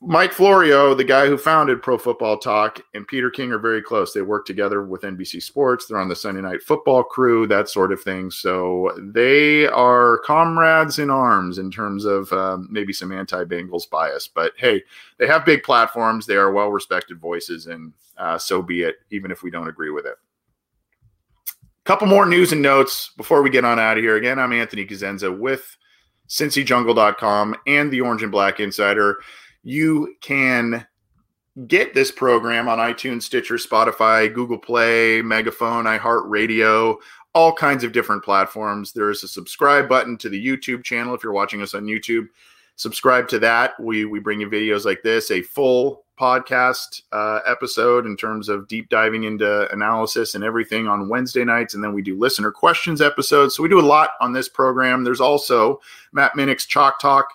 Mike 0.00 0.32
Florio, 0.32 0.94
the 0.94 1.04
guy 1.04 1.26
who 1.26 1.38
founded 1.38 1.82
Pro 1.82 1.98
Football 1.98 2.38
Talk, 2.38 2.80
and 2.94 3.06
Peter 3.06 3.30
King 3.30 3.52
are 3.52 3.58
very 3.58 3.82
close. 3.82 4.12
They 4.12 4.22
work 4.22 4.46
together 4.46 4.84
with 4.84 5.02
NBC 5.02 5.42
Sports. 5.42 5.86
They're 5.86 5.98
on 5.98 6.08
the 6.08 6.16
Sunday 6.16 6.40
Night 6.40 6.62
Football 6.62 7.02
crew, 7.02 7.46
that 7.46 7.68
sort 7.68 7.92
of 7.92 8.00
thing. 8.00 8.30
So 8.30 8.92
they 8.98 9.66
are 9.66 10.18
comrades 10.18 10.98
in 10.98 11.10
arms 11.10 11.58
in 11.58 11.70
terms 11.70 12.04
of 12.04 12.32
um, 12.32 12.68
maybe 12.70 12.92
some 12.92 13.12
anti 13.12 13.44
Bengals 13.44 13.88
bias. 13.88 14.28
But 14.28 14.52
hey, 14.56 14.82
they 15.18 15.26
have 15.26 15.44
big 15.44 15.62
platforms. 15.62 16.26
They 16.26 16.36
are 16.36 16.52
well 16.52 16.70
respected 16.70 17.18
voices, 17.18 17.66
and 17.66 17.92
uh, 18.18 18.38
so 18.38 18.62
be 18.62 18.82
it, 18.82 18.96
even 19.10 19.30
if 19.30 19.42
we 19.42 19.50
don't 19.50 19.68
agree 19.68 19.90
with 19.90 20.06
it. 20.06 20.16
Couple 21.84 22.06
more 22.06 22.26
news 22.26 22.52
and 22.52 22.60
notes 22.60 23.12
before 23.16 23.42
we 23.42 23.48
get 23.48 23.64
on 23.64 23.78
out 23.78 23.96
of 23.96 24.04
here. 24.04 24.16
Again, 24.16 24.38
I'm 24.38 24.52
Anthony 24.52 24.84
Cosenza 24.84 25.36
with 25.36 25.74
CincyJungle.com 26.28 27.56
and 27.66 27.90
the 27.90 28.02
Orange 28.02 28.22
and 28.22 28.30
Black 28.30 28.60
Insider 28.60 29.16
you 29.62 30.14
can 30.20 30.86
get 31.66 31.94
this 31.94 32.10
program 32.10 32.68
on 32.68 32.78
iTunes, 32.78 33.22
Stitcher, 33.22 33.56
Spotify, 33.56 34.32
Google 34.32 34.58
Play, 34.58 35.22
Megaphone, 35.22 35.84
iHeartRadio, 35.84 36.96
all 37.34 37.52
kinds 37.52 37.84
of 37.84 37.92
different 37.92 38.22
platforms. 38.24 38.92
There 38.92 39.10
is 39.10 39.22
a 39.22 39.28
subscribe 39.28 39.88
button 39.88 40.16
to 40.18 40.28
the 40.28 40.46
YouTube 40.46 40.84
channel 40.84 41.14
if 41.14 41.22
you're 41.22 41.32
watching 41.32 41.62
us 41.62 41.74
on 41.74 41.84
YouTube. 41.84 42.28
Subscribe 42.76 43.28
to 43.28 43.40
that. 43.40 43.78
We 43.80 44.04
we 44.04 44.20
bring 44.20 44.40
you 44.40 44.48
videos 44.48 44.84
like 44.84 45.02
this, 45.02 45.32
a 45.32 45.42
full 45.42 46.04
podcast 46.18 47.02
uh, 47.12 47.40
episode 47.46 48.06
in 48.06 48.16
terms 48.16 48.48
of 48.48 48.66
deep 48.68 48.88
diving 48.88 49.24
into 49.24 49.72
analysis 49.72 50.34
and 50.34 50.44
everything 50.44 50.86
on 50.88 51.08
Wednesday 51.08 51.44
nights, 51.44 51.74
and 51.74 51.82
then 51.82 51.92
we 51.92 52.02
do 52.02 52.18
listener 52.18 52.50
questions 52.50 53.00
episodes. 53.00 53.56
So 53.56 53.62
we 53.62 53.68
do 53.68 53.80
a 53.80 53.82
lot 53.82 54.10
on 54.20 54.32
this 54.32 54.48
program. 54.48 55.04
There's 55.04 55.20
also 55.20 55.80
Matt 56.12 56.32
Minnick's 56.34 56.66
Chalk 56.66 57.00
Talk. 57.00 57.32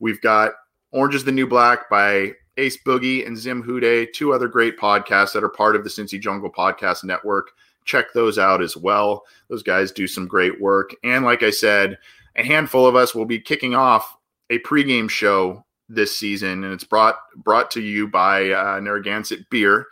We've 0.00 0.20
got 0.20 0.52
Orange 0.96 1.14
is 1.14 1.24
the 1.24 1.30
New 1.32 1.46
Black 1.46 1.90
by 1.90 2.32
Ace 2.56 2.78
Boogie 2.82 3.26
and 3.26 3.36
Zim 3.36 3.62
Hude, 3.62 4.08
two 4.14 4.32
other 4.32 4.48
great 4.48 4.78
podcasts 4.78 5.34
that 5.34 5.44
are 5.44 5.48
part 5.50 5.76
of 5.76 5.84
the 5.84 5.90
Cincy 5.90 6.18
Jungle 6.18 6.50
Podcast 6.50 7.04
Network. 7.04 7.50
Check 7.84 8.14
those 8.14 8.38
out 8.38 8.62
as 8.62 8.78
well. 8.78 9.24
Those 9.50 9.62
guys 9.62 9.92
do 9.92 10.06
some 10.06 10.26
great 10.26 10.58
work. 10.58 10.94
And 11.04 11.22
like 11.22 11.42
I 11.42 11.50
said, 11.50 11.98
a 12.36 12.42
handful 12.42 12.86
of 12.86 12.96
us 12.96 13.14
will 13.14 13.26
be 13.26 13.38
kicking 13.38 13.74
off 13.74 14.16
a 14.48 14.58
pregame 14.60 15.10
show 15.10 15.66
this 15.86 16.16
season, 16.16 16.64
and 16.64 16.72
it's 16.72 16.82
brought 16.82 17.16
brought 17.36 17.70
to 17.72 17.82
you 17.82 18.08
by 18.08 18.52
uh, 18.52 18.80
Narragansett 18.80 19.50
Beer. 19.50 19.88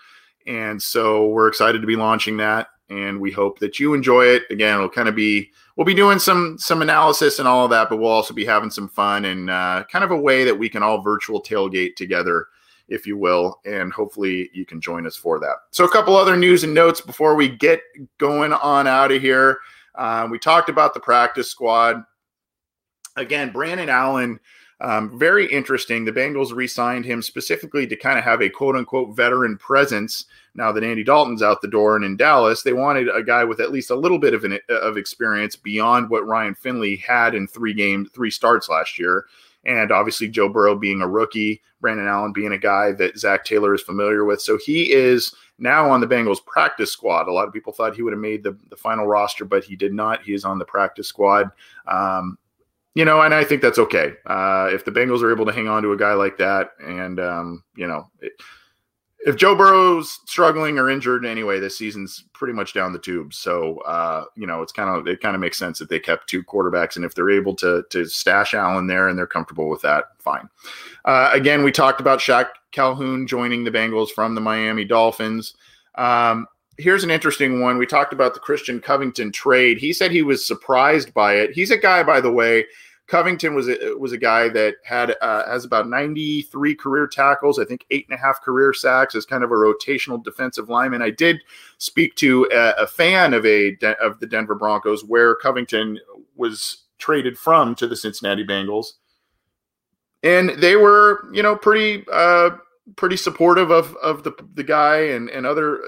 And 0.46 0.80
so 0.80 1.28
we're 1.28 1.48
excited 1.48 1.82
to 1.82 1.86
be 1.86 1.96
launching 1.96 2.38
that, 2.38 2.68
and 2.94 3.20
we 3.20 3.30
hope 3.30 3.58
that 3.58 3.80
you 3.80 3.92
enjoy 3.94 4.24
it. 4.26 4.44
Again, 4.50 4.76
it'll 4.76 4.88
kind 4.88 5.08
of 5.08 5.16
be 5.16 5.50
we'll 5.76 5.84
be 5.84 5.94
doing 5.94 6.18
some 6.18 6.56
some 6.58 6.82
analysis 6.82 7.38
and 7.38 7.48
all 7.48 7.64
of 7.64 7.70
that, 7.70 7.88
but 7.88 7.98
we'll 7.98 8.10
also 8.10 8.32
be 8.32 8.44
having 8.44 8.70
some 8.70 8.88
fun 8.88 9.24
and 9.24 9.50
uh, 9.50 9.84
kind 9.90 10.04
of 10.04 10.10
a 10.10 10.16
way 10.16 10.44
that 10.44 10.58
we 10.58 10.68
can 10.68 10.82
all 10.82 11.00
virtual 11.00 11.42
tailgate 11.42 11.96
together, 11.96 12.46
if 12.88 13.06
you 13.06 13.16
will, 13.16 13.60
and 13.64 13.92
hopefully 13.92 14.48
you 14.52 14.64
can 14.64 14.80
join 14.80 15.06
us 15.06 15.16
for 15.16 15.40
that. 15.40 15.56
So, 15.70 15.84
a 15.84 15.90
couple 15.90 16.16
other 16.16 16.36
news 16.36 16.64
and 16.64 16.72
notes 16.72 17.00
before 17.00 17.34
we 17.34 17.48
get 17.48 17.80
going 18.18 18.52
on 18.52 18.86
out 18.86 19.12
of 19.12 19.20
here. 19.20 19.58
Uh, 19.94 20.26
we 20.30 20.38
talked 20.38 20.68
about 20.68 20.94
the 20.94 21.00
practice 21.00 21.50
squad. 21.50 22.02
Again, 23.16 23.52
Brandon 23.52 23.88
Allen 23.88 24.40
um, 24.80 25.18
very 25.18 25.50
interesting. 25.50 26.04
The 26.04 26.12
Bengals 26.12 26.54
re 26.54 26.66
signed 26.66 27.04
him 27.04 27.22
specifically 27.22 27.86
to 27.86 27.96
kind 27.96 28.18
of 28.18 28.24
have 28.24 28.42
a 28.42 28.48
quote 28.48 28.76
unquote 28.76 29.16
veteran 29.16 29.56
presence 29.56 30.26
now 30.54 30.72
that 30.72 30.84
Andy 30.84 31.04
Dalton's 31.04 31.42
out 31.42 31.62
the 31.62 31.68
door 31.68 31.96
and 31.96 32.04
in 32.04 32.16
Dallas. 32.16 32.62
They 32.62 32.72
wanted 32.72 33.08
a 33.08 33.22
guy 33.22 33.44
with 33.44 33.60
at 33.60 33.72
least 33.72 33.90
a 33.90 33.96
little 33.96 34.18
bit 34.18 34.34
of, 34.34 34.44
an, 34.44 34.58
of 34.68 34.96
experience 34.96 35.56
beyond 35.56 36.10
what 36.10 36.26
Ryan 36.26 36.54
Finley 36.54 36.96
had 36.96 37.34
in 37.34 37.46
three 37.46 37.74
games, 37.74 38.08
three 38.12 38.30
starts 38.30 38.68
last 38.68 38.98
year. 38.98 39.26
And 39.66 39.90
obviously, 39.90 40.28
Joe 40.28 40.48
Burrow 40.48 40.76
being 40.76 41.00
a 41.00 41.08
rookie, 41.08 41.62
Brandon 41.80 42.06
Allen 42.06 42.32
being 42.32 42.52
a 42.52 42.58
guy 42.58 42.92
that 42.92 43.18
Zac 43.18 43.44
Taylor 43.44 43.74
is 43.74 43.82
familiar 43.82 44.24
with. 44.24 44.42
So 44.42 44.58
he 44.58 44.92
is 44.92 45.34
now 45.58 45.90
on 45.90 46.00
the 46.00 46.06
Bengals 46.06 46.44
practice 46.44 46.90
squad. 46.90 47.28
A 47.28 47.32
lot 47.32 47.46
of 47.46 47.54
people 47.54 47.72
thought 47.72 47.94
he 47.94 48.02
would 48.02 48.12
have 48.12 48.20
made 48.20 48.42
the, 48.42 48.58
the 48.68 48.76
final 48.76 49.06
roster, 49.06 49.44
but 49.44 49.64
he 49.64 49.76
did 49.76 49.94
not. 49.94 50.22
He 50.22 50.34
is 50.34 50.44
on 50.44 50.58
the 50.58 50.64
practice 50.64 51.08
squad. 51.08 51.50
Um, 51.86 52.36
you 52.94 53.04
know, 53.04 53.20
and 53.22 53.34
I 53.34 53.44
think 53.44 53.60
that's 53.60 53.78
okay. 53.78 54.14
Uh, 54.26 54.68
if 54.72 54.84
the 54.84 54.92
Bengals 54.92 55.22
are 55.22 55.32
able 55.32 55.46
to 55.46 55.52
hang 55.52 55.68
on 55.68 55.82
to 55.82 55.92
a 55.92 55.96
guy 55.96 56.14
like 56.14 56.38
that, 56.38 56.70
and 56.80 57.18
um, 57.20 57.64
you 57.76 57.86
know, 57.86 58.08
it, 58.20 58.32
if 59.26 59.36
Joe 59.36 59.54
Burrow's 59.54 60.20
struggling 60.26 60.78
or 60.78 60.90
injured 60.90 61.24
anyway, 61.24 61.58
this 61.58 61.78
season's 61.78 62.24
pretty 62.34 62.52
much 62.52 62.74
down 62.74 62.92
the 62.92 62.98
tube. 62.98 63.32
So, 63.32 63.78
uh, 63.78 64.26
you 64.36 64.46
know, 64.46 64.60
it's 64.60 64.72
kind 64.72 64.90
of 64.90 65.08
it 65.08 65.20
kind 65.20 65.34
of 65.34 65.40
makes 65.40 65.58
sense 65.58 65.78
that 65.78 65.88
they 65.88 65.98
kept 65.98 66.28
two 66.28 66.42
quarterbacks, 66.44 66.96
and 66.96 67.04
if 67.04 67.14
they're 67.14 67.30
able 67.30 67.54
to 67.56 67.84
to 67.90 68.04
stash 68.06 68.54
Allen 68.54 68.86
there 68.86 69.08
and 69.08 69.18
they're 69.18 69.26
comfortable 69.26 69.68
with 69.68 69.82
that, 69.82 70.04
fine. 70.18 70.48
Uh, 71.04 71.30
again, 71.32 71.64
we 71.64 71.72
talked 71.72 72.00
about 72.00 72.20
Shaq 72.20 72.48
Calhoun 72.70 73.26
joining 73.26 73.64
the 73.64 73.70
Bengals 73.70 74.10
from 74.10 74.34
the 74.34 74.40
Miami 74.40 74.84
Dolphins. 74.84 75.54
Um, 75.96 76.46
here's 76.76 77.04
an 77.04 77.10
interesting 77.10 77.60
one. 77.60 77.78
We 77.78 77.86
talked 77.86 78.12
about 78.12 78.34
the 78.34 78.40
Christian 78.40 78.80
Covington 78.80 79.32
trade. 79.32 79.78
He 79.78 79.92
said 79.92 80.10
he 80.10 80.22
was 80.22 80.46
surprised 80.46 81.14
by 81.14 81.34
it. 81.36 81.52
He's 81.52 81.70
a 81.70 81.78
guy, 81.78 82.02
by 82.02 82.20
the 82.20 82.32
way, 82.32 82.66
Covington 83.06 83.54
was 83.54 83.68
a, 83.68 83.94
was 83.98 84.12
a 84.12 84.18
guy 84.18 84.48
that 84.48 84.76
had 84.82 85.14
uh, 85.20 85.46
has 85.46 85.64
about 85.64 85.88
93 85.88 86.74
career 86.74 87.06
tackles, 87.06 87.58
I 87.58 87.64
think 87.64 87.84
eight 87.90 88.06
and 88.08 88.18
a 88.18 88.20
half 88.20 88.40
career 88.40 88.72
sacks 88.72 89.14
as 89.14 89.26
kind 89.26 89.44
of 89.44 89.50
a 89.50 89.54
rotational 89.54 90.22
defensive 90.22 90.70
lineman. 90.70 91.02
I 91.02 91.10
did 91.10 91.42
speak 91.76 92.14
to 92.16 92.48
a, 92.50 92.82
a 92.82 92.86
fan 92.86 93.34
of 93.34 93.44
a 93.44 93.76
of 94.00 94.20
the 94.20 94.26
Denver 94.26 94.54
Broncos 94.54 95.04
where 95.04 95.34
Covington 95.34 95.98
was 96.34 96.84
traded 96.98 97.38
from 97.38 97.74
to 97.74 97.86
the 97.86 97.96
Cincinnati 97.96 98.44
Bengals, 98.44 98.92
and 100.22 100.50
they 100.50 100.76
were 100.76 101.28
you 101.30 101.42
know 101.42 101.56
pretty 101.56 102.06
uh, 102.10 102.50
pretty 102.96 103.18
supportive 103.18 103.70
of 103.70 103.94
of 103.96 104.22
the 104.22 104.32
the 104.54 104.64
guy 104.64 104.96
and 104.96 105.28
and 105.28 105.44
other 105.46 105.80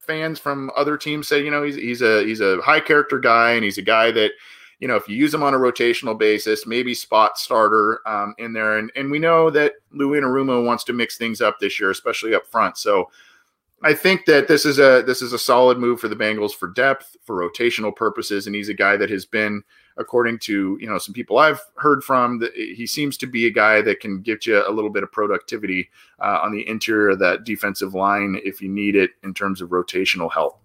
fans 0.00 0.40
from 0.40 0.70
other 0.76 0.96
teams 0.96 1.28
said 1.28 1.44
you 1.44 1.50
know 1.50 1.62
he's 1.62 1.76
he's 1.76 2.02
a 2.02 2.24
he's 2.24 2.40
a 2.40 2.60
high 2.62 2.80
character 2.80 3.18
guy 3.18 3.52
and 3.52 3.64
he's 3.64 3.78
a 3.78 3.82
guy 3.82 4.10
that 4.10 4.32
you 4.78 4.88
know, 4.88 4.96
if 4.96 5.08
you 5.08 5.16
use 5.16 5.32
them 5.32 5.42
on 5.42 5.54
a 5.54 5.58
rotational 5.58 6.18
basis, 6.18 6.66
maybe 6.66 6.94
spot 6.94 7.38
starter 7.38 8.00
um, 8.06 8.34
in 8.38 8.52
there. 8.52 8.78
And, 8.78 8.92
and 8.94 9.10
we 9.10 9.18
know 9.18 9.48
that 9.50 9.74
Lou 9.92 10.10
Anarumo 10.10 10.64
wants 10.64 10.84
to 10.84 10.92
mix 10.92 11.16
things 11.16 11.40
up 11.40 11.58
this 11.58 11.80
year, 11.80 11.90
especially 11.90 12.34
up 12.34 12.46
front. 12.46 12.76
So 12.76 13.08
I 13.82 13.94
think 13.94 14.24
that 14.26 14.48
this 14.48 14.64
is 14.64 14.78
a 14.78 15.02
this 15.06 15.20
is 15.20 15.32
a 15.32 15.38
solid 15.38 15.78
move 15.78 16.00
for 16.00 16.08
the 16.08 16.16
Bengals 16.16 16.54
for 16.54 16.68
depth, 16.68 17.16
for 17.22 17.36
rotational 17.36 17.94
purposes, 17.94 18.46
and 18.46 18.56
he's 18.56 18.70
a 18.70 18.74
guy 18.74 18.96
that 18.96 19.10
has 19.10 19.26
been, 19.26 19.62
according 19.98 20.38
to 20.40 20.78
you 20.80 20.88
know 20.88 20.96
some 20.96 21.12
people 21.12 21.38
I've 21.38 21.60
heard 21.76 22.02
from, 22.02 22.38
that 22.38 22.54
he 22.54 22.86
seems 22.86 23.18
to 23.18 23.26
be 23.26 23.46
a 23.46 23.50
guy 23.50 23.82
that 23.82 24.00
can 24.00 24.22
get 24.22 24.46
you 24.46 24.66
a 24.66 24.72
little 24.72 24.88
bit 24.88 25.02
of 25.02 25.12
productivity 25.12 25.90
uh, 26.20 26.40
on 26.42 26.52
the 26.52 26.66
interior 26.66 27.10
of 27.10 27.18
that 27.18 27.44
defensive 27.44 27.94
line 27.94 28.40
if 28.44 28.62
you 28.62 28.68
need 28.70 28.96
it 28.96 29.10
in 29.22 29.34
terms 29.34 29.60
of 29.60 29.68
rotational 29.68 30.32
help. 30.32 30.58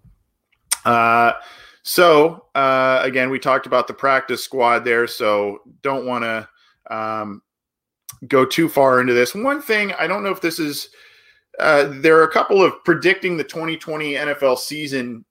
Uh, 0.86 1.32
so 1.82 2.46
uh, 2.54 3.00
again, 3.02 3.30
we 3.30 3.38
talked 3.38 3.66
about 3.66 3.86
the 3.86 3.94
practice 3.94 4.42
squad 4.42 4.80
there, 4.80 5.06
so 5.06 5.60
don't 5.82 6.06
want 6.06 6.24
to 6.24 6.48
um, 6.94 7.42
go 8.28 8.44
too 8.44 8.68
far 8.68 9.00
into 9.00 9.14
this. 9.14 9.34
One 9.34 9.60
thing 9.60 9.92
I 9.94 10.06
don't 10.06 10.22
know 10.22 10.30
if 10.30 10.40
this 10.40 10.58
is 10.58 10.88
uh, 11.58 11.88
there 12.00 12.18
are 12.18 12.24
a 12.24 12.32
couple 12.32 12.62
of 12.62 12.72
predicting 12.84 13.36
the 13.36 13.44
2020 13.44 14.14
NFL 14.14 14.58
season 14.58 15.24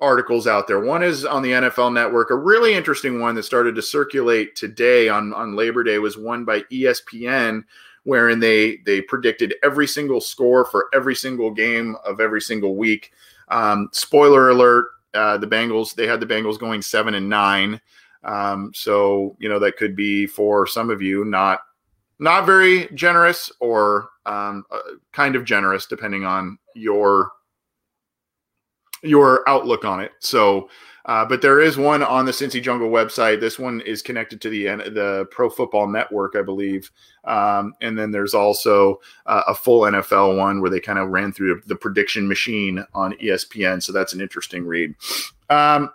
articles 0.00 0.46
out 0.46 0.66
there. 0.66 0.80
One 0.80 1.02
is 1.02 1.24
on 1.24 1.42
the 1.42 1.50
NFL 1.50 1.92
Network. 1.92 2.30
A 2.30 2.36
really 2.36 2.74
interesting 2.74 3.20
one 3.20 3.34
that 3.34 3.44
started 3.44 3.74
to 3.74 3.82
circulate 3.82 4.54
today 4.56 5.08
on 5.08 5.32
on 5.32 5.56
Labor 5.56 5.82
Day 5.82 5.98
was 5.98 6.16
one 6.16 6.44
by 6.44 6.60
ESPN, 6.72 7.64
wherein 8.04 8.38
they 8.38 8.78
they 8.86 9.00
predicted 9.00 9.54
every 9.62 9.86
single 9.86 10.20
score 10.20 10.64
for 10.64 10.88
every 10.94 11.14
single 11.14 11.50
game 11.50 11.96
of 12.04 12.20
every 12.20 12.40
single 12.40 12.76
week. 12.76 13.12
Um, 13.48 13.88
spoiler 13.92 14.50
alert: 14.50 14.86
uh, 15.14 15.38
the 15.38 15.46
Bengals 15.46 15.94
they 15.94 16.06
had 16.06 16.20
the 16.20 16.26
Bengals 16.26 16.58
going 16.58 16.82
seven 16.82 17.14
and 17.14 17.28
nine. 17.28 17.80
Um, 18.22 18.72
so 18.74 19.36
you 19.38 19.48
know 19.48 19.58
that 19.58 19.76
could 19.76 19.94
be 19.94 20.26
for 20.26 20.66
some 20.66 20.90
of 20.90 21.02
you 21.02 21.24
not 21.24 21.60
not 22.18 22.46
very 22.46 22.88
generous 22.94 23.50
or 23.60 24.08
um, 24.26 24.64
uh, 24.70 24.78
kind 25.12 25.36
of 25.36 25.44
generous 25.44 25.86
depending 25.86 26.24
on 26.24 26.58
your 26.74 27.30
your 29.04 29.48
outlook 29.48 29.84
on 29.84 30.00
it. 30.00 30.12
So, 30.20 30.68
uh, 31.06 31.24
but 31.24 31.42
there 31.42 31.60
is 31.60 31.76
one 31.76 32.02
on 32.02 32.24
the 32.24 32.32
Cincy 32.32 32.62
Jungle 32.62 32.88
website. 32.88 33.40
This 33.40 33.58
one 33.58 33.80
is 33.82 34.00
connected 34.00 34.40
to 34.40 34.48
the 34.48 34.64
the 34.90 35.26
Pro 35.30 35.50
Football 35.50 35.88
Network, 35.88 36.34
I 36.36 36.42
believe. 36.42 36.90
Um, 37.24 37.74
and 37.82 37.98
then 37.98 38.10
there's 38.10 38.34
also 38.34 39.00
uh, 39.26 39.42
a 39.46 39.54
full 39.54 39.82
NFL 39.82 40.38
one 40.38 40.60
where 40.60 40.70
they 40.70 40.80
kind 40.80 40.98
of 40.98 41.10
ran 41.10 41.32
through 41.32 41.60
the 41.66 41.76
prediction 41.76 42.26
machine 42.26 42.84
on 42.94 43.12
ESPN. 43.14 43.82
So 43.82 43.92
that's 43.92 44.14
an 44.14 44.20
interesting 44.20 44.64
read. 44.64 44.94
Um, 45.50 45.90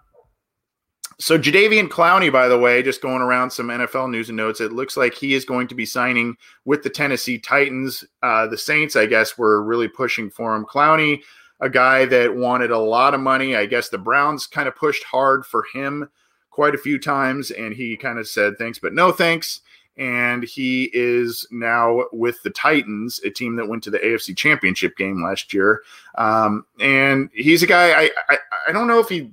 so 1.19 1.37
Jadeveon 1.37 1.89
Clowney, 1.89 2.31
by 2.31 2.47
the 2.47 2.57
way, 2.57 2.81
just 2.81 3.01
going 3.01 3.21
around 3.21 3.51
some 3.51 3.67
NFL 3.67 4.09
news 4.09 4.29
and 4.29 4.37
notes, 4.37 4.61
it 4.61 4.71
looks 4.71 4.95
like 4.95 5.13
he 5.13 5.33
is 5.33 5.43
going 5.43 5.67
to 5.67 5.75
be 5.75 5.85
signing 5.85 6.37
with 6.63 6.81
the 6.81 6.89
Tennessee 6.89 7.37
Titans. 7.37 8.05
Uh, 8.23 8.47
the 8.47 8.57
Saints, 8.57 8.95
I 8.95 9.05
guess, 9.05 9.37
were 9.37 9.61
really 9.61 9.89
pushing 9.89 10.29
for 10.29 10.55
him. 10.55 10.65
Clowney, 10.65 11.21
a 11.59 11.69
guy 11.69 12.05
that 12.05 12.35
wanted 12.35 12.71
a 12.71 12.77
lot 12.77 13.13
of 13.13 13.19
money. 13.19 13.55
I 13.55 13.65
guess 13.65 13.89
the 13.89 13.97
Browns 13.97 14.47
kind 14.47 14.67
of 14.67 14.75
pushed 14.75 15.03
hard 15.03 15.45
for 15.45 15.65
him 15.73 16.09
quite 16.49 16.75
a 16.75 16.79
few 16.79 16.99
times, 16.99 17.51
and 17.51 17.73
he 17.73 17.97
kind 17.97 18.19
of 18.19 18.27
said 18.27 18.57
thanks, 18.57 18.79
but 18.79 18.93
no 18.93 19.11
thanks. 19.11 19.61
And 19.97 20.43
he 20.43 20.89
is 20.93 21.45
now 21.51 22.05
with 22.13 22.41
the 22.43 22.49
Titans, 22.51 23.19
a 23.25 23.29
team 23.29 23.57
that 23.57 23.67
went 23.67 23.83
to 23.83 23.89
the 23.89 23.99
AFC 23.99 24.35
Championship 24.35 24.95
game 24.95 25.21
last 25.21 25.53
year. 25.53 25.83
Um, 26.15 26.65
and 26.79 27.29
he's 27.33 27.63
a 27.63 27.67
guy 27.67 28.03
I, 28.03 28.11
I 28.29 28.37
I 28.69 28.71
don't 28.71 28.87
know 28.87 28.99
if 28.99 29.09
he 29.09 29.31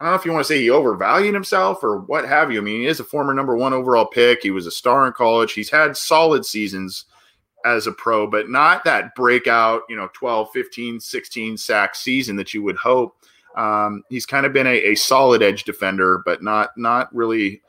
I 0.00 0.04
don't 0.04 0.12
know 0.12 0.14
if 0.16 0.24
you 0.24 0.32
want 0.32 0.44
to 0.44 0.48
say 0.48 0.60
he 0.60 0.70
overvalued 0.70 1.34
himself 1.34 1.82
or 1.82 1.98
what 1.98 2.28
have 2.28 2.52
you. 2.52 2.60
I 2.60 2.62
mean, 2.62 2.82
he 2.82 2.86
is 2.86 3.00
a 3.00 3.04
former 3.04 3.34
number 3.34 3.56
one 3.56 3.72
overall 3.72 4.06
pick. 4.06 4.42
He 4.42 4.50
was 4.52 4.66
a 4.66 4.70
star 4.70 5.06
in 5.06 5.12
college. 5.12 5.52
He's 5.52 5.70
had 5.70 5.96
solid 5.96 6.46
seasons 6.46 7.06
as 7.64 7.86
a 7.86 7.92
pro, 7.92 8.26
but 8.26 8.48
not 8.48 8.84
that 8.84 9.14
breakout, 9.14 9.82
you 9.88 9.96
know, 9.96 10.08
12, 10.12 10.50
15, 10.52 11.00
16 11.00 11.56
sack 11.56 11.94
season 11.94 12.36
that 12.36 12.54
you 12.54 12.62
would 12.62 12.76
hope. 12.76 13.16
Um, 13.56 14.02
he's 14.08 14.26
kind 14.26 14.46
of 14.46 14.52
been 14.52 14.66
a, 14.66 14.76
a 14.76 14.94
solid 14.94 15.42
edge 15.42 15.64
defender, 15.64 16.22
but 16.24 16.42
not 16.42 16.70
not 16.76 17.14
really 17.14 17.62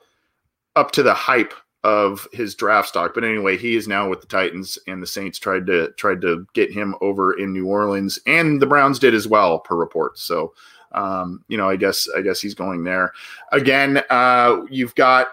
up 0.75 0.91
to 0.91 1.03
the 1.03 1.13
hype 1.13 1.53
of 1.83 2.27
his 2.33 2.55
draft 2.55 2.89
stock. 2.89 3.13
But 3.13 3.23
anyway, 3.23 3.57
he 3.57 3.75
is 3.75 3.87
now 3.87 4.09
with 4.09 4.21
the 4.21 4.27
Titans, 4.27 4.79
and 4.87 5.01
the 5.01 5.07
Saints 5.07 5.37
tried 5.37 5.67
to 5.67 5.91
tried 5.91 6.21
to 6.21 6.47
get 6.53 6.71
him 6.71 6.95
over 7.01 7.37
in 7.39 7.53
New 7.53 7.67
Orleans, 7.67 8.19
and 8.25 8.61
the 8.61 8.65
Browns 8.65 8.97
did 8.97 9.13
as 9.13 9.27
well, 9.27 9.59
per 9.59 9.75
report. 9.75 10.17
So 10.17 10.53
um, 10.95 11.43
you 11.47 11.57
know, 11.57 11.69
I 11.69 11.75
guess 11.75 12.07
I 12.15 12.21
guess 12.21 12.39
he's 12.39 12.55
going 12.55 12.83
there. 12.83 13.13
Again, 13.51 14.01
uh, 14.09 14.61
you've 14.69 14.95
got 14.95 15.27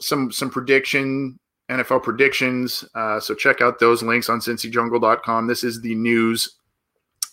some 0.00 0.32
some 0.32 0.50
prediction 0.50 1.38
NFL 1.68 2.02
predictions. 2.02 2.84
Uh, 2.94 3.18
so 3.20 3.34
check 3.34 3.60
out 3.60 3.78
those 3.78 4.02
links 4.02 4.28
on 4.28 4.40
cincyjungle.com. 4.40 5.46
This 5.46 5.64
is 5.64 5.80
the 5.80 5.94
news 5.94 6.56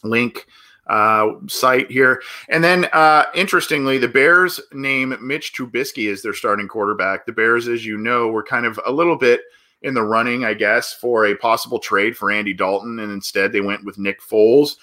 link 0.04 0.48
uh, 0.88 1.34
site 1.48 1.89
here. 1.89 2.22
And 2.50 2.63
then, 2.63 2.86
uh, 2.93 3.26
interestingly, 3.36 3.98
the 3.98 4.08
Bears 4.08 4.60
name 4.74 5.15
Mitch 5.22 5.54
Trubisky 5.54 6.12
as 6.12 6.22
their 6.22 6.34
starting 6.34 6.67
quarterback. 6.67 7.26
The 7.26 7.32
Bears, 7.32 7.67
as 7.67 7.86
you 7.86 7.98
know, 7.98 8.28
were 8.28 8.43
kind 8.43 8.65
of 8.65 8.80
a 8.86 8.91
little 8.91 9.17
bit 9.17 9.41
in 9.82 9.93
the 9.93 10.04
running, 10.04 10.46
I 10.46 10.54
guess, 10.54 10.93
for 10.93 11.26
a 11.26 11.36
possible 11.36 11.80
trade 11.80 12.17
for 12.17 12.32
Andy 12.32 12.54
Dalton, 12.54 13.00
and 13.00 13.12
instead 13.12 13.52
they 13.52 13.62
went 13.62 13.84
with 13.84 13.98
Nick 13.98 14.22
Foles 14.22 14.78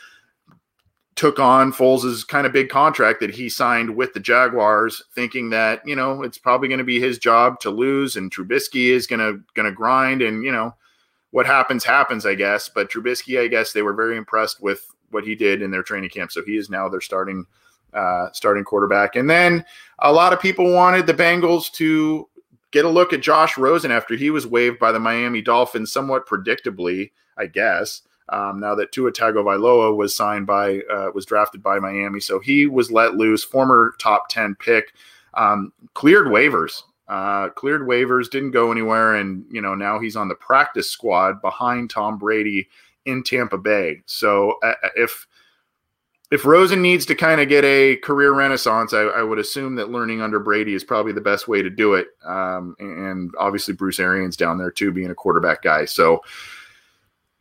took 1.20 1.38
on 1.38 1.70
Foles' 1.70 2.26
kind 2.26 2.46
of 2.46 2.52
big 2.54 2.70
contract 2.70 3.20
that 3.20 3.28
he 3.28 3.50
signed 3.50 3.94
with 3.94 4.14
the 4.14 4.20
Jaguars, 4.20 5.02
thinking 5.14 5.50
that 5.50 5.87
you 5.87 5.94
know 5.94 6.22
it's 6.22 6.38
probably 6.38 6.66
going 6.66 6.78
to 6.78 6.85
be 6.85 6.98
his 6.98 7.18
job 7.18 7.61
to 7.61 7.68
lose, 7.68 8.16
and 8.16 8.30
Trubisky 8.30 8.87
is 8.87 9.06
going 9.06 9.20
to 9.20 9.38
going 9.52 9.68
to 9.68 9.76
grind, 9.76 10.22
and 10.22 10.42
you 10.42 10.50
know 10.50 10.74
what 11.30 11.44
happens 11.44 11.85
happens, 11.85 12.24
I 12.24 12.35
guess. 12.35 12.70
But 12.70 12.90
Trubisky, 12.90 13.38
I 13.38 13.48
guess 13.48 13.72
they 13.72 13.83
were 13.83 13.92
very 13.92 14.16
impressed 14.16 14.62
with 14.62 14.87
what 15.11 15.24
he 15.24 15.35
did 15.35 15.61
in 15.61 15.70
their 15.70 15.83
training 15.83 16.09
camp, 16.09 16.33
so 16.33 16.42
he 16.42 16.56
is 16.56 16.70
now 16.70 16.88
their 16.88 17.02
starting 17.02 17.44
uh, 17.92 18.28
starting 18.33 18.64
quarterback. 18.64 19.14
And 19.14 19.28
then 19.28 19.62
a 19.98 20.11
lot 20.11 20.33
of 20.33 20.40
people 20.40 20.72
wanted 20.72 21.06
the 21.06 21.12
Bengals 21.12 21.70
to 21.72 22.30
get 22.70 22.87
a 22.87 22.88
look 22.88 23.12
at 23.12 23.20
Josh 23.20 23.59
Rosen 23.59 23.90
after 23.90 24.14
he 24.14 24.30
was 24.30 24.46
waived 24.46 24.78
by 24.78 24.90
the 24.90 24.98
Miami 24.98 25.42
Dolphins, 25.42 25.92
somewhat 25.92 26.26
predictably, 26.26 27.11
I 27.37 27.44
guess. 27.44 28.00
Um, 28.30 28.60
now 28.60 28.74
that 28.76 28.92
Tua 28.92 29.12
Tagovailoa 29.12 29.94
was 29.94 30.14
signed 30.14 30.46
by, 30.46 30.80
uh, 30.90 31.10
was 31.14 31.26
drafted 31.26 31.62
by 31.62 31.78
Miami, 31.78 32.20
so 32.20 32.38
he 32.38 32.66
was 32.66 32.90
let 32.90 33.16
loose. 33.16 33.44
Former 33.44 33.94
top 33.98 34.28
ten 34.28 34.54
pick, 34.54 34.94
um, 35.34 35.72
cleared 35.94 36.28
waivers, 36.28 36.82
uh, 37.08 37.48
cleared 37.50 37.82
waivers, 37.82 38.30
didn't 38.30 38.52
go 38.52 38.70
anywhere, 38.70 39.16
and 39.16 39.44
you 39.50 39.60
know 39.60 39.74
now 39.74 39.98
he's 39.98 40.16
on 40.16 40.28
the 40.28 40.34
practice 40.36 40.88
squad 40.88 41.42
behind 41.42 41.90
Tom 41.90 42.18
Brady 42.18 42.68
in 43.04 43.22
Tampa 43.22 43.58
Bay. 43.58 44.02
So 44.06 44.58
uh, 44.62 44.74
uh 44.82 44.88
if 44.96 45.26
if 46.30 46.44
Rosen 46.44 46.80
needs 46.80 47.04
to 47.06 47.14
kind 47.14 47.40
of 47.40 47.48
get 47.48 47.64
a 47.64 47.96
career 47.96 48.32
renaissance, 48.32 48.94
I, 48.94 49.00
I, 49.00 49.22
would 49.22 49.40
assume 49.40 49.74
that 49.74 49.90
learning 49.90 50.20
under 50.20 50.38
Brady 50.38 50.74
is 50.74 50.84
probably 50.84 51.12
the 51.12 51.20
best 51.20 51.48
way 51.48 51.60
to 51.60 51.68
do 51.68 51.94
it. 51.94 52.06
Um, 52.24 52.76
and 52.78 53.34
obviously 53.36 53.74
Bruce 53.74 53.98
Arians 53.98 54.36
down 54.36 54.56
there 54.56 54.70
too, 54.70 54.92
being 54.92 55.10
a 55.10 55.14
quarterback 55.14 55.60
guy. 55.62 55.86
So 55.86 56.22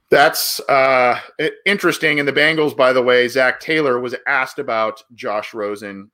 that's 0.09 0.59
uh, 0.61 1.19
interesting. 1.65 2.19
And 2.19 2.27
the 2.27 2.33
Bengals, 2.33 2.75
by 2.75 2.93
the 2.93 3.01
way, 3.01 3.27
Zac 3.27 3.59
Taylor 3.59 3.99
was 3.99 4.15
asked 4.25 4.59
about 4.59 5.03
Josh 5.13 5.53
Rosen, 5.53 6.09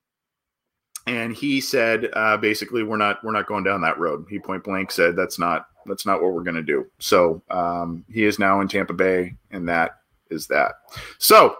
and 1.07 1.33
he 1.33 1.61
said 1.61 2.09
uh, 2.13 2.37
basically, 2.37 2.83
"We're 2.83 2.97
not 2.97 3.23
we're 3.23 3.31
not 3.31 3.47
going 3.47 3.63
down 3.63 3.81
that 3.81 3.99
road." 3.99 4.25
He 4.29 4.39
point 4.39 4.63
blank 4.63 4.91
said, 4.91 5.15
"That's 5.15 5.39
not 5.39 5.67
that's 5.85 6.05
not 6.05 6.21
what 6.21 6.33
we're 6.33 6.43
going 6.43 6.55
to 6.55 6.63
do." 6.63 6.85
So 6.99 7.41
um, 7.49 8.03
he 8.09 8.25
is 8.25 8.37
now 8.37 8.59
in 8.59 8.67
Tampa 8.67 8.93
Bay, 8.93 9.35
and 9.51 9.67
that 9.69 9.99
is 10.29 10.47
that. 10.47 10.73
So 11.17 11.55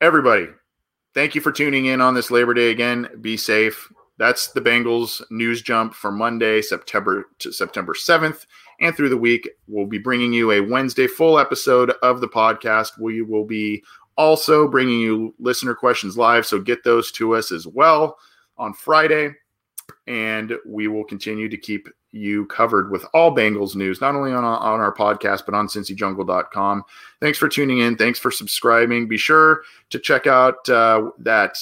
everybody, 0.00 0.48
thank 1.14 1.34
you 1.34 1.40
for 1.40 1.52
tuning 1.52 1.86
in 1.86 2.02
on 2.02 2.14
this 2.14 2.30
Labor 2.30 2.52
Day 2.52 2.70
again. 2.70 3.08
Be 3.20 3.36
safe. 3.36 3.90
That's 4.18 4.48
the 4.48 4.60
Bengals 4.60 5.22
news 5.30 5.62
jump 5.62 5.94
for 5.94 6.10
Monday, 6.10 6.60
September 6.60 7.28
to 7.38 7.52
September 7.52 7.94
7th. 7.94 8.46
And 8.80 8.96
through 8.96 9.08
the 9.08 9.16
week, 9.16 9.48
we'll 9.66 9.86
be 9.86 9.98
bringing 9.98 10.32
you 10.32 10.52
a 10.52 10.60
Wednesday 10.60 11.06
full 11.06 11.38
episode 11.38 11.92
of 12.02 12.20
the 12.20 12.28
podcast. 12.28 12.92
We 13.00 13.22
will 13.22 13.44
be 13.44 13.82
also 14.16 14.68
bringing 14.68 15.00
you 15.00 15.34
listener 15.38 15.74
questions 15.74 16.16
live. 16.16 16.46
So 16.46 16.60
get 16.60 16.84
those 16.84 17.10
to 17.12 17.34
us 17.34 17.50
as 17.52 17.66
well 17.66 18.18
on 18.56 18.74
Friday. 18.74 19.30
And 20.06 20.54
we 20.66 20.88
will 20.88 21.04
continue 21.04 21.48
to 21.48 21.56
keep 21.56 21.88
you 22.10 22.46
covered 22.46 22.90
with 22.90 23.04
all 23.12 23.34
Bengals 23.34 23.76
news, 23.76 24.00
not 24.00 24.14
only 24.14 24.32
on, 24.32 24.44
on 24.44 24.80
our 24.80 24.94
podcast, 24.94 25.42
but 25.44 25.54
on 25.54 25.66
cincyjungle.com. 25.66 26.84
Thanks 27.20 27.38
for 27.38 27.48
tuning 27.48 27.78
in. 27.78 27.96
Thanks 27.96 28.18
for 28.18 28.30
subscribing. 28.30 29.08
Be 29.08 29.18
sure 29.18 29.62
to 29.90 29.98
check 29.98 30.26
out 30.26 30.68
uh, 30.68 31.10
that 31.18 31.58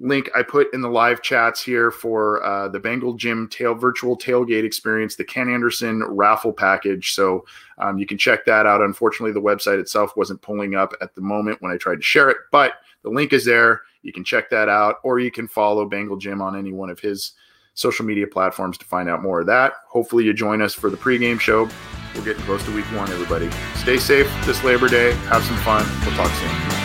link 0.00 0.30
I 0.34 0.42
put 0.42 0.72
in 0.72 0.80
the 0.80 0.88
live 0.88 1.22
chats 1.22 1.62
here 1.62 1.90
for 1.90 2.42
uh, 2.42 2.68
the 2.68 2.80
Bengal 2.80 3.14
Jim 3.14 3.46
tail 3.48 3.74
virtual 3.74 4.16
tailgate 4.16 4.64
experience, 4.64 5.14
the 5.14 5.24
Ken 5.24 5.48
Anderson 5.48 6.02
raffle 6.04 6.52
package. 6.52 7.12
So 7.12 7.44
um, 7.78 7.98
you 7.98 8.06
can 8.06 8.18
check 8.18 8.44
that 8.46 8.66
out. 8.66 8.80
Unfortunately, 8.80 9.32
the 9.32 9.42
website 9.42 9.78
itself 9.78 10.16
wasn't 10.16 10.42
pulling 10.42 10.74
up 10.74 10.94
at 11.00 11.14
the 11.14 11.20
moment 11.20 11.60
when 11.60 11.70
I 11.70 11.76
tried 11.76 11.96
to 11.96 12.02
share 12.02 12.30
it, 12.30 12.38
but 12.50 12.74
the 13.02 13.10
link 13.10 13.32
is 13.32 13.44
there. 13.44 13.82
You 14.02 14.12
can 14.12 14.24
check 14.24 14.48
that 14.50 14.68
out, 14.68 14.96
or 15.04 15.18
you 15.18 15.30
can 15.30 15.46
follow 15.46 15.86
Bengal 15.86 16.16
Jim 16.16 16.40
on 16.40 16.56
any 16.56 16.72
one 16.72 16.88
of 16.88 16.98
his 16.98 17.32
social 17.74 18.04
media 18.04 18.26
platforms 18.26 18.78
to 18.78 18.84
find 18.86 19.08
out 19.08 19.22
more 19.22 19.40
of 19.40 19.46
that. 19.46 19.74
Hopefully, 19.86 20.24
you 20.24 20.32
join 20.32 20.62
us 20.62 20.74
for 20.74 20.90
the 20.90 20.96
pregame 20.96 21.38
show 21.38 21.68
We're 22.14 22.24
getting 22.24 22.42
close 22.44 22.64
to 22.64 22.74
week 22.74 22.86
one, 22.86 23.10
everybody. 23.10 23.50
Stay 23.76 23.98
safe 23.98 24.30
this 24.46 24.64
Labor 24.64 24.88
Day. 24.88 25.12
Have 25.28 25.44
some 25.44 25.56
fun. 25.58 25.86
We'll 26.04 26.16
talk 26.16 26.30
soon. 26.32 26.79